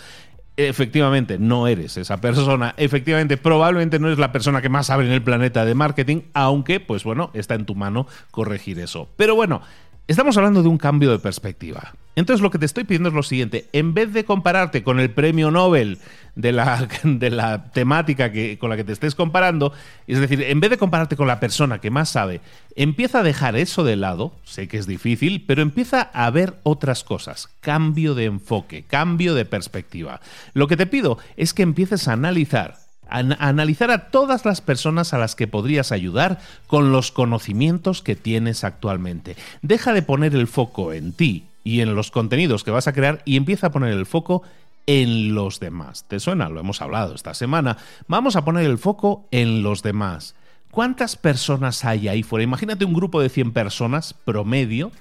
Efectivamente, 0.68 1.38
no 1.38 1.66
eres 1.66 1.96
esa 1.96 2.20
persona. 2.20 2.74
Efectivamente, 2.76 3.36
probablemente 3.36 3.98
no 3.98 4.08
eres 4.08 4.18
la 4.18 4.32
persona 4.32 4.60
que 4.60 4.68
más 4.68 4.86
sabe 4.86 5.06
en 5.06 5.12
el 5.12 5.22
planeta 5.22 5.64
de 5.64 5.74
marketing, 5.74 6.22
aunque, 6.34 6.80
pues 6.80 7.04
bueno, 7.04 7.30
está 7.34 7.54
en 7.54 7.66
tu 7.66 7.74
mano 7.74 8.06
corregir 8.30 8.78
eso. 8.78 9.08
Pero 9.16 9.34
bueno, 9.34 9.62
Estamos 10.10 10.36
hablando 10.36 10.64
de 10.64 10.68
un 10.68 10.76
cambio 10.76 11.12
de 11.12 11.20
perspectiva. 11.20 11.94
Entonces 12.16 12.42
lo 12.42 12.50
que 12.50 12.58
te 12.58 12.66
estoy 12.66 12.82
pidiendo 12.82 13.10
es 13.10 13.14
lo 13.14 13.22
siguiente, 13.22 13.68
en 13.72 13.94
vez 13.94 14.12
de 14.12 14.24
compararte 14.24 14.82
con 14.82 14.98
el 14.98 15.12
premio 15.12 15.52
Nobel 15.52 15.98
de 16.34 16.50
la, 16.50 16.88
de 17.04 17.30
la 17.30 17.70
temática 17.70 18.32
que, 18.32 18.58
con 18.58 18.70
la 18.70 18.76
que 18.76 18.82
te 18.82 18.90
estés 18.90 19.14
comparando, 19.14 19.72
es 20.08 20.18
decir, 20.18 20.42
en 20.42 20.58
vez 20.58 20.70
de 20.70 20.78
compararte 20.78 21.14
con 21.14 21.28
la 21.28 21.38
persona 21.38 21.80
que 21.80 21.92
más 21.92 22.08
sabe, 22.08 22.40
empieza 22.74 23.20
a 23.20 23.22
dejar 23.22 23.54
eso 23.54 23.84
de 23.84 23.94
lado, 23.94 24.34
sé 24.42 24.66
que 24.66 24.78
es 24.78 24.88
difícil, 24.88 25.44
pero 25.46 25.62
empieza 25.62 26.02
a 26.12 26.28
ver 26.30 26.54
otras 26.64 27.04
cosas, 27.04 27.48
cambio 27.60 28.16
de 28.16 28.24
enfoque, 28.24 28.82
cambio 28.82 29.36
de 29.36 29.44
perspectiva. 29.44 30.20
Lo 30.54 30.66
que 30.66 30.76
te 30.76 30.86
pido 30.86 31.18
es 31.36 31.54
que 31.54 31.62
empieces 31.62 32.08
a 32.08 32.14
analizar 32.14 32.79
analizar 33.10 33.90
a 33.90 34.10
todas 34.10 34.44
las 34.44 34.60
personas 34.60 35.12
a 35.12 35.18
las 35.18 35.34
que 35.34 35.46
podrías 35.46 35.92
ayudar 35.92 36.40
con 36.66 36.92
los 36.92 37.12
conocimientos 37.12 38.02
que 38.02 38.16
tienes 38.16 38.64
actualmente. 38.64 39.36
Deja 39.62 39.92
de 39.92 40.02
poner 40.02 40.34
el 40.34 40.46
foco 40.46 40.92
en 40.92 41.12
ti 41.12 41.44
y 41.64 41.80
en 41.80 41.94
los 41.94 42.10
contenidos 42.10 42.64
que 42.64 42.70
vas 42.70 42.88
a 42.88 42.92
crear 42.92 43.22
y 43.24 43.36
empieza 43.36 43.68
a 43.68 43.72
poner 43.72 43.92
el 43.92 44.06
foco 44.06 44.42
en 44.86 45.34
los 45.34 45.60
demás. 45.60 46.04
¿Te 46.08 46.20
suena? 46.20 46.48
Lo 46.48 46.60
hemos 46.60 46.80
hablado 46.82 47.14
esta 47.14 47.34
semana. 47.34 47.76
Vamos 48.08 48.36
a 48.36 48.44
poner 48.44 48.66
el 48.66 48.78
foco 48.78 49.24
en 49.30 49.62
los 49.62 49.82
demás. 49.82 50.34
¿Cuántas 50.70 51.16
personas 51.16 51.84
hay 51.84 52.08
ahí 52.08 52.22
fuera? 52.22 52.44
Imagínate 52.44 52.84
un 52.84 52.94
grupo 52.94 53.20
de 53.20 53.28
100 53.28 53.52
personas 53.52 54.14
promedio 54.24 54.92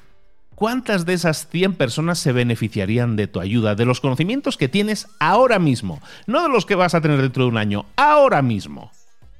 ¿cuántas 0.59 1.05
de 1.05 1.13
esas 1.13 1.47
100 1.47 1.75
personas 1.75 2.19
se 2.19 2.33
beneficiarían 2.33 3.15
de 3.15 3.27
tu 3.27 3.39
ayuda, 3.39 3.75
de 3.75 3.85
los 3.85 4.01
conocimientos 4.01 4.57
que 4.57 4.67
tienes 4.67 5.07
ahora 5.17 5.57
mismo? 5.57 6.01
No 6.27 6.43
de 6.43 6.49
los 6.49 6.65
que 6.65 6.75
vas 6.75 6.93
a 6.93 6.99
tener 6.99 7.21
dentro 7.21 7.43
de 7.45 7.49
un 7.49 7.57
año, 7.57 7.85
ahora 7.95 8.41
mismo. 8.41 8.91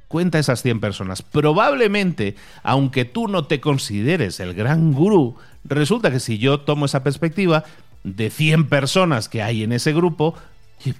Cuenta 0.07 0.39
esas 0.39 0.61
100 0.61 0.79
personas. 0.79 1.21
Probablemente, 1.21 2.35
aunque 2.63 3.03
tú 3.03 3.27
no 3.27 3.43
te 3.43 3.59
consideres 3.59 4.39
el 4.39 4.53
gran 4.53 4.93
gurú, 4.93 5.35
resulta 5.65 6.09
que 6.09 6.21
si 6.21 6.37
yo 6.37 6.61
tomo 6.61 6.85
esa 6.85 7.03
perspectiva 7.03 7.65
de 8.05 8.29
100 8.29 8.69
personas 8.69 9.27
que 9.27 9.43
hay 9.43 9.63
en 9.63 9.73
ese 9.73 9.91
grupo, 9.91 10.35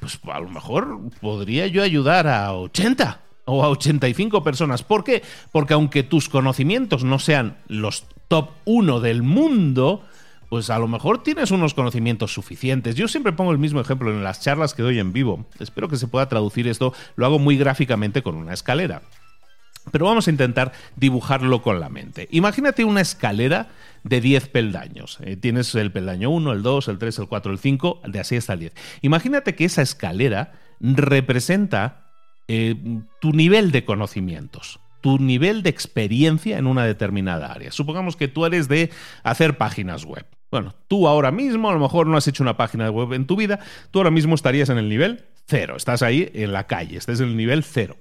pues 0.01 0.19
a 0.29 0.41
lo 0.41 0.49
mejor 0.49 0.99
podría 1.21 1.65
yo 1.67 1.81
ayudar 1.81 2.27
a 2.27 2.53
80 2.53 3.21
o 3.45 3.63
a 3.63 3.69
85 3.69 4.43
personas. 4.43 4.83
¿Por 4.83 5.05
qué? 5.05 5.23
Porque 5.53 5.75
aunque 5.75 6.03
tus 6.03 6.27
conocimientos 6.27 7.05
no 7.05 7.19
sean 7.19 7.55
los 7.69 8.03
top 8.29 8.51
1 8.63 9.01
del 9.01 9.23
mundo, 9.23 10.05
pues 10.47 10.69
a 10.69 10.79
lo 10.79 10.87
mejor 10.87 11.21
tienes 11.23 11.51
unos 11.51 11.73
conocimientos 11.73 12.33
suficientes. 12.33 12.95
Yo 12.95 13.09
siempre 13.09 13.33
pongo 13.33 13.51
el 13.51 13.57
mismo 13.57 13.81
ejemplo 13.81 14.11
en 14.11 14.23
las 14.23 14.39
charlas 14.39 14.73
que 14.73 14.83
doy 14.83 14.99
en 14.99 15.11
vivo. 15.11 15.45
Espero 15.59 15.89
que 15.89 15.97
se 15.97 16.07
pueda 16.07 16.29
traducir 16.29 16.67
esto. 16.67 16.93
Lo 17.17 17.25
hago 17.25 17.39
muy 17.39 17.57
gráficamente 17.57 18.23
con 18.23 18.35
una 18.35 18.53
escalera. 18.53 19.01
Pero 19.91 20.05
vamos 20.05 20.27
a 20.27 20.31
intentar 20.31 20.71
dibujarlo 20.95 21.61
con 21.61 21.79
la 21.79 21.89
mente. 21.89 22.27
Imagínate 22.31 22.83
una 22.83 23.01
escalera 23.01 23.69
de 24.03 24.21
10 24.21 24.47
peldaños. 24.49 25.17
Eh, 25.21 25.35
tienes 25.35 25.73
el 25.73 25.91
peldaño 25.91 26.29
1, 26.29 26.53
el 26.53 26.61
2, 26.61 26.87
el 26.89 26.99
3, 26.99 27.19
el 27.19 27.27
4, 27.27 27.51
el 27.51 27.59
5, 27.59 28.01
de 28.07 28.19
así 28.19 28.35
hasta 28.35 28.53
el 28.53 28.59
10. 28.59 28.73
Imagínate 29.01 29.55
que 29.55 29.65
esa 29.65 29.81
escalera 29.81 30.53
representa 30.79 32.11
eh, 32.47 32.75
tu 33.19 33.31
nivel 33.31 33.71
de 33.71 33.85
conocimientos 33.85 34.79
tu 35.01 35.19
nivel 35.19 35.63
de 35.63 35.69
experiencia 35.69 36.57
en 36.57 36.67
una 36.67 36.85
determinada 36.85 37.51
área. 37.51 37.71
Supongamos 37.71 38.15
que 38.15 38.27
tú 38.27 38.45
eres 38.45 38.67
de 38.67 38.89
hacer 39.23 39.57
páginas 39.57 40.05
web. 40.05 40.25
Bueno, 40.51 40.73
tú 40.87 41.07
ahora 41.07 41.31
mismo 41.31 41.69
a 41.69 41.73
lo 41.73 41.79
mejor 41.79 42.07
no 42.07 42.17
has 42.17 42.27
hecho 42.27 42.43
una 42.43 42.57
página 42.57 42.89
web 42.89 43.13
en 43.13 43.27
tu 43.27 43.35
vida, 43.35 43.59
tú 43.91 43.99
ahora 43.99 44.11
mismo 44.11 44.33
estarías 44.33 44.69
en 44.69 44.79
el 44.79 44.89
nivel 44.89 45.25
cero, 45.45 45.75
estás 45.77 46.01
ahí 46.01 46.31
en 46.33 46.53
la 46.53 46.65
calle, 46.65 46.97
estás 46.97 47.19
en 47.19 47.29
el 47.29 47.37
nivel 47.37 47.63
cero. 47.63 47.97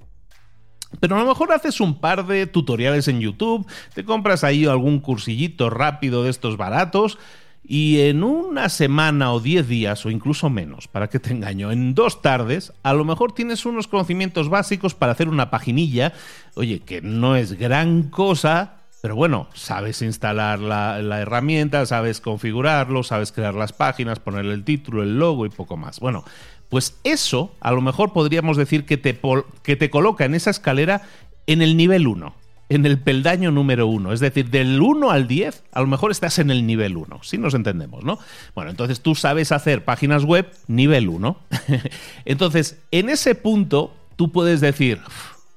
Pero 1.01 1.17
a 1.17 1.19
lo 1.19 1.27
mejor 1.27 1.53
haces 1.53 1.81
un 1.81 2.01
par 2.01 2.27
de 2.27 2.47
tutoriales 2.47 3.09
en 3.09 3.21
YouTube, 3.21 3.67
te 3.95 4.05
compras 4.05 4.45
ahí 4.45 4.65
algún 4.65 5.01
cursillito 5.01 5.69
rápido 5.69 6.25
de 6.25 6.31
estos 6.31 6.57
baratos 6.57 7.19
y 7.63 8.01
en 8.01 8.23
una 8.23 8.69
semana 8.69 9.33
o 9.33 9.41
diez 9.41 9.69
días, 9.69 10.07
o 10.07 10.11
incluso 10.11 10.49
menos, 10.49 10.89
para 10.89 11.09
que 11.09 11.19
te 11.19 11.33
engaño, 11.33 11.71
en 11.71 11.95
dos 11.95 12.23
tardes, 12.23 12.73
a 12.83 12.95
lo 12.95 13.05
mejor 13.05 13.33
tienes 13.33 13.67
unos 13.67 13.89
conocimientos 13.89 14.49
básicos 14.49 14.95
para 14.95 15.13
hacer 15.13 15.29
una 15.29 15.51
paginilla, 15.51 16.15
oye, 16.55 16.81
que 16.81 17.03
no 17.03 17.37
es 17.37 17.59
gran 17.59 18.05
cosa, 18.05 18.79
pero 19.03 19.15
bueno, 19.15 19.49
sabes 19.55 20.03
instalar 20.03 20.59
la, 20.61 20.99
herramienta, 21.21 21.85
sabes 21.87 22.21
configurarlo, 22.21 23.03
sabes 23.03 23.33
crear 23.33 23.55
las 23.55 23.73
páginas, 23.73 24.19
ponerle 24.19 24.55
el 24.55 24.65
título, 24.65 25.03
el 25.03 25.19
logo 25.19 25.47
y 25.47 25.51
poco 25.51 25.77
más. 25.77 26.01
Bueno, 26.01 26.25
pues 26.69 26.99
eso 27.05 27.55
a 27.61 27.71
lo 27.71 27.81
mejor 27.81 28.13
podríamos 28.13 28.57
decir 28.57 28.87
que 28.87 28.97
te, 28.97 29.21
que 29.63 29.77
te 29.77 29.91
coloca 29.91 30.25
en 30.25 30.35
esa 30.35 30.51
escalera 30.51 31.03
en 31.47 31.63
el 31.63 31.77
nivel 31.77 32.07
1 32.07 32.35
en 32.69 32.87
el 32.87 32.99
peldaño 32.99 33.51
número 33.51 33.87
uno. 33.87 34.13
Es 34.13 34.21
decir, 34.21 34.51
del 34.51 34.81
1 34.81 35.11
al 35.11 35.27
10, 35.27 35.65
a 35.73 35.81
lo 35.81 35.87
mejor 35.87 36.11
estás 36.11 36.39
en 36.39 36.51
el 36.51 36.67
nivel 36.67 36.97
1. 36.97 37.21
Si 37.23 37.39
nos 37.39 37.55
entendemos, 37.55 38.05
¿no? 38.05 38.19
Bueno, 38.55 38.71
entonces 38.71 39.01
tú 39.01 39.15
sabes 39.15 39.53
hacer 39.53 39.85
páginas 39.85 40.25
web 40.25 40.51
nivel 40.67 41.09
1. 41.09 41.39
entonces, 42.25 42.79
en 42.91 43.09
ese 43.09 43.35
punto, 43.35 43.95
tú 44.17 44.33
puedes 44.33 44.61
decir, 44.61 45.01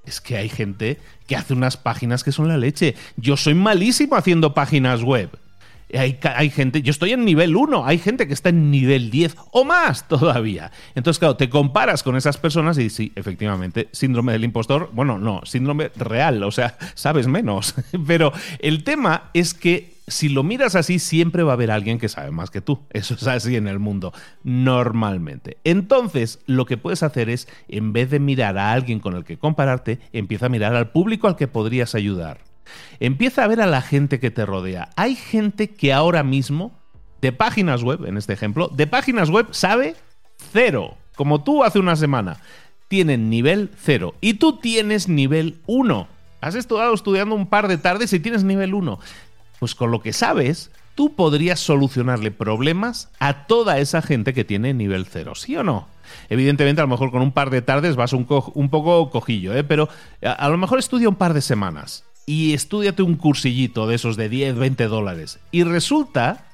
es 0.06 0.22
que 0.22 0.38
hay 0.38 0.50
gente 0.50 1.00
que 1.28 1.36
hace 1.36 1.54
unas 1.54 1.78
páginas 1.78 2.24
que 2.24 2.32
son 2.32 2.48
la 2.48 2.58
leche. 2.58 2.96
Yo 3.18 3.38
soy 3.38 3.56
malísimo 3.56 4.16
haciendo 4.16 4.54
páginas 4.54 5.04
web. 5.04 5.30
Hay, 5.94 6.50
gente, 6.50 6.82
yo 6.82 6.92
estoy 6.92 7.12
en 7.12 7.26
nivel 7.26 7.56
1, 7.56 7.86
hay 7.86 7.98
gente 7.98 8.28
que 8.28 8.34
está 8.34 8.50
en 8.50 8.72
nivel 8.72 9.10
10 9.10 9.36
o 9.52 9.64
más 9.64 10.08
todavía. 10.08 10.72
Entonces, 10.96 11.20
claro, 11.20 11.36
te 11.36 11.50
comparas 11.50 12.04
con 12.04 12.16
esas 12.16 12.38
personas 12.38 12.78
y 12.78 12.90
sí, 12.90 13.12
efectivamente, 13.16 13.90
síndrome 13.92 14.34
del 14.34 14.44
impostor, 14.44 14.90
bueno, 14.94 15.18
no, 15.18 15.42
síndrome 15.44 15.92
real, 15.96 16.44
o 16.44 16.52
sea, 16.52 16.78
sabes 16.96 17.28
menos. 17.28 17.76
Pero 18.08 18.32
el 18.60 18.84
tema 18.84 19.30
es 19.34 19.54
que 19.54 19.92
si 20.08 20.30
lo 20.30 20.44
miras 20.44 20.76
así, 20.76 21.00
siempre 21.00 21.44
va 21.44 21.52
a 21.52 21.56
haber 21.56 21.72
alguien 21.72 21.98
que 21.98 22.10
sabe 22.10 22.32
más 22.32 22.52
que 22.52 22.62
tú. 22.62 22.80
Eso 22.92 23.14
es 23.14 23.26
así 23.28 23.56
en 23.56 23.68
el 23.68 23.80
mundo, 23.80 24.14
normalmente. 24.44 25.58
Entonces, 25.64 26.40
lo 26.46 26.66
que 26.66 26.78
puedes 26.78 27.02
hacer 27.04 27.30
es, 27.30 27.48
en 27.68 27.94
vez 27.94 28.10
de 28.10 28.20
mirar 28.20 28.58
a 28.58 28.74
alguien 28.74 29.00
con 29.00 29.16
el 29.16 29.24
que 29.24 29.38
compararte, 29.38 30.00
empieza 30.12 30.48
a 30.48 30.50
mirar 30.50 30.76
al 30.76 30.90
público 30.90 31.28
al 31.28 31.38
que 31.38 31.48
podrías 31.48 31.96
ayudar. 31.96 32.51
Empieza 33.00 33.44
a 33.44 33.48
ver 33.48 33.62
a 33.62 33.68
la 33.68 33.82
gente 33.82 34.20
que 34.20 34.32
te 34.32 34.46
rodea. 34.46 34.90
Hay 34.96 35.16
gente 35.16 35.70
que 35.70 35.94
ahora 35.94 36.24
mismo, 36.24 36.72
de 37.22 37.32
páginas 37.32 37.84
web, 37.84 38.06
en 38.06 38.18
este 38.18 38.34
ejemplo, 38.34 38.70
de 38.70 38.88
páginas 38.88 39.30
web 39.30 39.48
sabe 39.52 39.96
cero, 40.52 40.98
como 41.16 41.44
tú 41.44 41.64
hace 41.64 41.80
una 41.80 41.96
semana. 41.96 42.38
Tienen 42.88 43.30
nivel 43.30 43.72
cero 43.78 44.16
y 44.22 44.36
tú 44.36 44.58
tienes 44.58 45.08
nivel 45.08 45.60
1. 45.66 46.08
Has 46.42 46.56
estado 46.56 46.94
estudiando 46.94 47.36
un 47.36 47.48
par 47.48 47.68
de 47.68 47.78
tardes 47.78 48.12
y 48.14 48.20
tienes 48.20 48.44
nivel 48.44 48.74
1. 48.74 49.00
Pues 49.60 49.76
con 49.76 49.92
lo 49.92 50.02
que 50.02 50.12
sabes, 50.12 50.72
tú 50.96 51.16
podrías 51.16 51.60
solucionarle 51.60 52.32
problemas 52.32 53.10
a 53.20 53.46
toda 53.46 53.80
esa 53.80 54.02
gente 54.02 54.34
que 54.34 54.44
tiene 54.44 54.74
nivel 54.74 55.06
0, 55.06 55.36
¿sí 55.36 55.56
o 55.56 55.64
no? 55.64 55.88
Evidentemente, 56.30 56.82
a 56.82 56.84
lo 56.84 56.90
mejor 56.90 57.12
con 57.12 57.22
un 57.22 57.32
par 57.32 57.50
de 57.50 57.62
tardes 57.62 57.96
vas 57.96 58.12
un, 58.12 58.28
un 58.54 58.70
poco 58.70 59.10
cojillo, 59.10 59.56
¿eh? 59.56 59.64
pero 59.64 59.88
a, 60.24 60.32
a, 60.32 60.50
lo 60.50 60.58
mejor 60.58 60.80
estudia 60.80 61.08
un 61.08 61.16
par 61.16 61.34
de 61.34 61.42
semanas 61.42 62.04
y 62.26 62.54
estudiate 62.54 63.04
un 63.04 63.16
cursillito 63.16 63.88
de 63.88 63.96
esos 63.96 64.18
de 64.18 64.30
10, 64.30 64.56
20 64.56 64.88
dólares. 64.88 65.40
Y 65.52 65.64
resulta, 65.64 66.46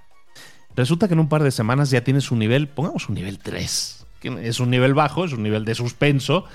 resulta 0.76 1.08
que 1.08 1.14
en 1.14 1.20
un 1.20 1.30
par 1.30 1.44
de 1.44 1.52
semanas 1.52 1.90
ya 1.90 2.04
tienes 2.04 2.32
un 2.32 2.40
nivel, 2.40 2.68
pongamos 2.68 3.10
un 3.10 3.16
nivel 3.16 3.40
3, 3.40 4.06
que 4.20 4.48
es 4.48 4.60
un 4.60 4.70
nivel 4.70 4.94
bajo, 4.94 5.26
es 5.26 5.34
un 5.34 5.44
nivel 5.44 5.66
de 5.66 5.76
suspenso, 5.76 6.46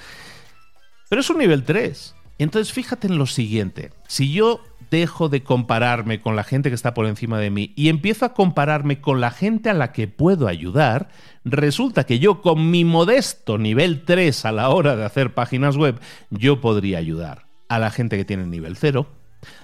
pero 1.08 1.20
es 1.20 1.30
un 1.30 1.38
nivel 1.38 1.64
3. 1.64 2.14
Entonces 2.38 2.72
fíjate 2.72 3.06
en 3.06 3.18
lo 3.18 3.26
siguiente, 3.26 3.92
si 4.08 4.32
yo 4.32 4.60
dejo 4.90 5.28
de 5.28 5.42
compararme 5.42 6.20
con 6.20 6.36
la 6.36 6.44
gente 6.44 6.68
que 6.68 6.74
está 6.74 6.92
por 6.92 7.06
encima 7.06 7.38
de 7.38 7.50
mí 7.50 7.72
y 7.76 7.88
empiezo 7.88 8.26
a 8.26 8.34
compararme 8.34 9.00
con 9.00 9.20
la 9.20 9.30
gente 9.30 9.70
a 9.70 9.74
la 9.74 9.92
que 9.92 10.08
puedo 10.08 10.48
ayudar, 10.48 11.08
resulta 11.44 12.04
que 12.04 12.18
yo 12.18 12.42
con 12.42 12.70
mi 12.70 12.84
modesto 12.84 13.58
nivel 13.58 14.04
3 14.04 14.44
a 14.44 14.52
la 14.52 14.68
hora 14.70 14.96
de 14.96 15.04
hacer 15.04 15.34
páginas 15.34 15.76
web, 15.76 16.00
yo 16.30 16.60
podría 16.60 16.98
ayudar 16.98 17.51
a 17.68 17.78
la 17.78 17.90
gente 17.90 18.16
que 18.16 18.24
tiene 18.24 18.46
nivel 18.46 18.76
0, 18.76 19.06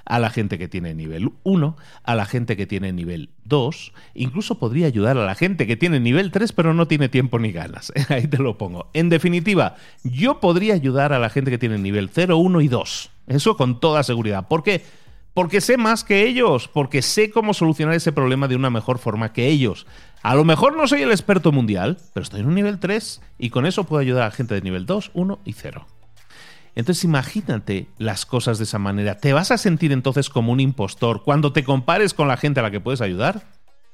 a 0.04 0.18
la 0.18 0.30
gente 0.30 0.58
que 0.58 0.68
tiene 0.68 0.94
nivel 0.94 1.30
1, 1.44 1.76
a 2.02 2.14
la 2.14 2.24
gente 2.24 2.56
que 2.56 2.66
tiene 2.66 2.92
nivel 2.92 3.30
2, 3.44 3.92
incluso 4.14 4.58
podría 4.58 4.86
ayudar 4.86 5.16
a 5.18 5.24
la 5.24 5.34
gente 5.34 5.66
que 5.66 5.76
tiene 5.76 6.00
nivel 6.00 6.30
3 6.30 6.52
pero 6.52 6.74
no 6.74 6.88
tiene 6.88 7.08
tiempo 7.08 7.38
ni 7.38 7.52
ganas. 7.52 7.92
Ahí 8.08 8.26
te 8.26 8.38
lo 8.38 8.58
pongo. 8.58 8.90
En 8.94 9.08
definitiva, 9.08 9.76
yo 10.02 10.40
podría 10.40 10.74
ayudar 10.74 11.12
a 11.12 11.18
la 11.18 11.30
gente 11.30 11.50
que 11.50 11.58
tiene 11.58 11.78
nivel 11.78 12.10
0, 12.12 12.36
1 12.36 12.60
y 12.60 12.68
2. 12.68 13.10
Eso 13.28 13.56
con 13.56 13.80
toda 13.80 14.02
seguridad. 14.02 14.48
¿Por 14.48 14.62
qué? 14.62 14.82
Porque 15.34 15.60
sé 15.60 15.76
más 15.76 16.02
que 16.02 16.26
ellos, 16.26 16.66
porque 16.66 17.02
sé 17.02 17.30
cómo 17.30 17.54
solucionar 17.54 17.94
ese 17.94 18.10
problema 18.10 18.48
de 18.48 18.56
una 18.56 18.70
mejor 18.70 18.98
forma 18.98 19.32
que 19.32 19.46
ellos. 19.46 19.86
A 20.22 20.34
lo 20.34 20.44
mejor 20.44 20.76
no 20.76 20.88
soy 20.88 21.02
el 21.02 21.12
experto 21.12 21.52
mundial, 21.52 21.98
pero 22.12 22.24
estoy 22.24 22.40
en 22.40 22.46
un 22.46 22.56
nivel 22.56 22.80
3 22.80 23.22
y 23.38 23.50
con 23.50 23.64
eso 23.64 23.84
puedo 23.84 24.00
ayudar 24.00 24.24
a 24.24 24.30
gente 24.32 24.54
de 24.54 24.62
nivel 24.62 24.84
2, 24.84 25.12
1 25.14 25.38
y 25.44 25.52
0. 25.52 25.86
Entonces 26.78 27.02
imagínate 27.02 27.88
las 27.98 28.24
cosas 28.24 28.58
de 28.58 28.64
esa 28.64 28.78
manera. 28.78 29.16
¿Te 29.16 29.32
vas 29.32 29.50
a 29.50 29.58
sentir 29.58 29.90
entonces 29.90 30.30
como 30.30 30.52
un 30.52 30.60
impostor 30.60 31.24
cuando 31.24 31.52
te 31.52 31.64
compares 31.64 32.14
con 32.14 32.28
la 32.28 32.36
gente 32.36 32.60
a 32.60 32.62
la 32.62 32.70
que 32.70 32.78
puedes 32.78 33.00
ayudar? 33.00 33.42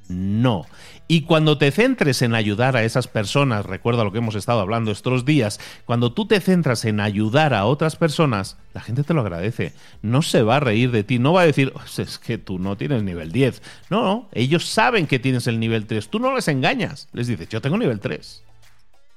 No. 0.06 0.66
Y 1.08 1.22
cuando 1.22 1.56
te 1.56 1.70
centres 1.70 2.20
en 2.20 2.34
ayudar 2.34 2.76
a 2.76 2.84
esas 2.84 3.08
personas, 3.08 3.64
recuerda 3.64 4.04
lo 4.04 4.12
que 4.12 4.18
hemos 4.18 4.34
estado 4.34 4.60
hablando 4.60 4.90
estos 4.90 5.24
días, 5.24 5.60
cuando 5.86 6.12
tú 6.12 6.26
te 6.26 6.42
centras 6.42 6.84
en 6.84 7.00
ayudar 7.00 7.54
a 7.54 7.64
otras 7.64 7.96
personas, 7.96 8.58
la 8.74 8.82
gente 8.82 9.02
te 9.02 9.14
lo 9.14 9.22
agradece. 9.22 9.72
No 10.02 10.20
se 10.20 10.42
va 10.42 10.56
a 10.56 10.60
reír 10.60 10.90
de 10.90 11.04
ti, 11.04 11.18
no 11.18 11.32
va 11.32 11.40
a 11.40 11.46
decir, 11.46 11.72
es 11.96 12.18
que 12.18 12.36
tú 12.36 12.58
no 12.58 12.76
tienes 12.76 13.02
nivel 13.02 13.32
10. 13.32 13.62
No, 13.88 14.04
no, 14.04 14.28
ellos 14.32 14.68
saben 14.68 15.06
que 15.06 15.18
tienes 15.18 15.46
el 15.46 15.58
nivel 15.58 15.86
3. 15.86 16.10
Tú 16.10 16.18
no 16.18 16.34
les 16.34 16.48
engañas. 16.48 17.08
Les 17.14 17.28
dices, 17.28 17.48
yo 17.48 17.62
tengo 17.62 17.78
nivel 17.78 18.00
3. 18.00 18.42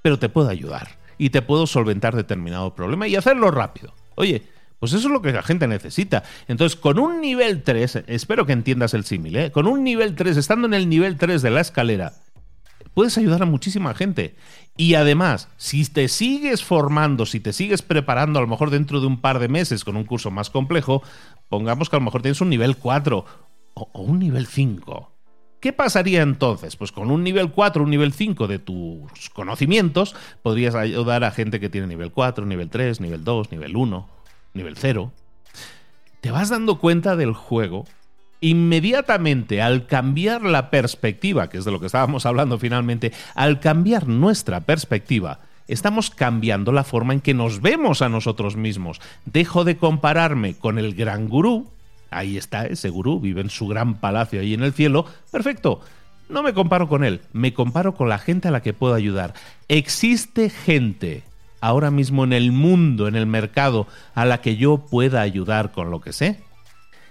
Pero 0.04 0.18
te 0.18 0.30
puedo 0.30 0.48
ayudar 0.48 0.97
y 1.18 1.30
te 1.30 1.42
puedo 1.42 1.68
solventar 1.68 2.16
determinado 2.16 2.74
problema 2.76 3.08
y 3.08 3.16
hacerlo 3.16 3.52
rápido. 3.52 3.94
Oye, 4.16 4.44
pues 4.80 4.94
eso 4.94 5.08
es 5.08 5.14
lo 5.14 5.22
que 5.22 5.32
la 5.32 5.44
gente 5.44 5.68
necesita. 5.68 6.24
Entonces, 6.48 6.78
con 6.80 7.00
un 7.00 7.22
nivel 7.22 7.64
3, 7.64 8.04
espero 8.08 8.46
que 8.46 8.54
entiendas 8.54 8.94
el 8.94 9.06
símil, 9.06 9.36
¿eh? 9.36 9.52
con 9.52 9.68
un 9.68 9.84
nivel 9.84 10.16
3, 10.16 10.38
estando 10.38 10.68
en 10.68 10.74
el 10.74 10.90
nivel 10.90 11.18
3 11.18 11.42
de 11.42 11.50
la 11.50 11.62
escalera, 11.62 12.14
puedes 12.94 13.18
ayudar 13.18 13.42
a 13.42 13.46
muchísima 13.46 13.94
gente. 13.94 14.36
Y 14.76 14.94
además, 14.94 15.50
si 15.58 15.86
te 15.86 16.08
sigues 16.08 16.64
formando, 16.64 17.26
si 17.26 17.40
te 17.40 17.54
sigues 17.54 17.82
preparando, 17.82 18.40
a 18.40 18.42
lo 18.42 18.48
mejor 18.48 18.70
dentro 18.70 19.00
de 19.00 19.08
un 19.08 19.20
par 19.20 19.40
de 19.40 19.48
meses 19.48 19.84
con 19.84 19.98
un 19.98 20.04
curso 20.04 20.30
más 20.30 20.50
complejo, 20.50 21.02
pongamos 21.50 21.90
que 21.90 21.96
a 21.96 22.00
lo 22.00 22.06
mejor 22.06 22.22
tienes 22.22 22.42
un 22.42 22.50
nivel 22.50 22.78
4 22.78 23.26
o, 23.74 24.02
un 24.02 24.20
nivel 24.20 24.46
5. 24.46 25.17
¿Qué 25.68 25.74
pasaría 25.74 26.22
entonces? 26.22 26.78
Pues 26.78 26.94
con 26.94 27.12
un 27.12 27.26
nivel 27.26 27.52
4, 27.52 27.84
un 27.84 27.90
nivel 27.90 28.14
5 28.14 28.48
de 28.48 28.58
tus 28.58 29.30
conocimientos, 29.34 30.16
podrías 30.42 30.76
ayudar 30.76 31.26
a 31.26 31.32
gente 31.32 31.60
que 31.60 31.68
tiene 31.68 31.88
nivel 31.88 32.14
4, 32.14 32.46
nivel 32.46 32.70
3, 32.70 33.02
nivel 33.02 33.26
2, 33.26 33.52
nivel 33.52 33.76
1, 33.76 34.08
nivel 34.54 34.78
0. 34.78 35.12
Te 36.22 36.32
vas 36.32 36.48
dando 36.48 36.80
cuenta 36.80 37.18
del 37.18 37.34
juego 37.34 37.84
inmediatamente 38.40 39.62
al 39.62 39.88
cambiar 39.88 40.44
la 40.44 40.70
perspectiva, 40.70 41.50
que 41.50 41.58
es 41.58 41.66
de 41.66 41.72
lo 41.74 41.82
que 41.82 41.88
estábamos 41.88 42.26
hablando 42.26 42.58
finalmente, 42.58 43.12
al 43.36 43.60
cambiar 43.60 44.08
nuestra 44.08 44.62
perspectiva, 44.62 45.42
estamos 45.68 46.12
cambiando 46.12 46.72
la 46.72 46.86
forma 46.86 47.12
en 47.12 47.20
que 47.20 47.34
nos 47.34 47.60
vemos 47.60 48.02
a 48.02 48.08
nosotros 48.08 48.56
mismos. 48.56 49.02
Dejo 49.26 49.66
de 49.66 49.76
compararme 49.76 50.54
con 50.54 50.80
el 50.80 50.96
gran 50.96 51.28
gurú 51.28 51.68
Ahí 52.10 52.38
está 52.38 52.66
ese 52.66 52.90
gurú, 52.90 53.20
vive 53.20 53.42
en 53.42 53.50
su 53.50 53.68
gran 53.68 54.00
palacio 54.00 54.40
ahí 54.40 54.54
en 54.54 54.64
el 54.64 54.74
cielo. 54.74 55.06
Perfecto. 55.32 55.82
No 56.30 56.44
me 56.44 56.54
comparo 56.54 56.90
con 56.90 57.04
él, 57.04 57.22
me 57.32 57.54
comparo 57.54 57.94
con 57.94 58.10
la 58.10 58.18
gente 58.18 58.50
a 58.50 58.52
la 58.52 58.62
que 58.62 58.74
puedo 58.74 58.94
ayudar. 58.94 59.34
Existe 59.70 60.50
gente 60.50 61.24
ahora 61.62 61.90
mismo 61.90 62.24
en 62.24 62.34
el 62.34 62.52
mundo, 62.52 63.08
en 63.08 63.16
el 63.16 63.26
mercado, 63.26 63.88
a 64.14 64.26
la 64.26 64.42
que 64.42 64.58
yo 64.58 64.78
pueda 64.78 65.22
ayudar 65.22 65.72
con 65.72 65.90
lo 65.90 66.02
que 66.02 66.14
sé. 66.14 66.42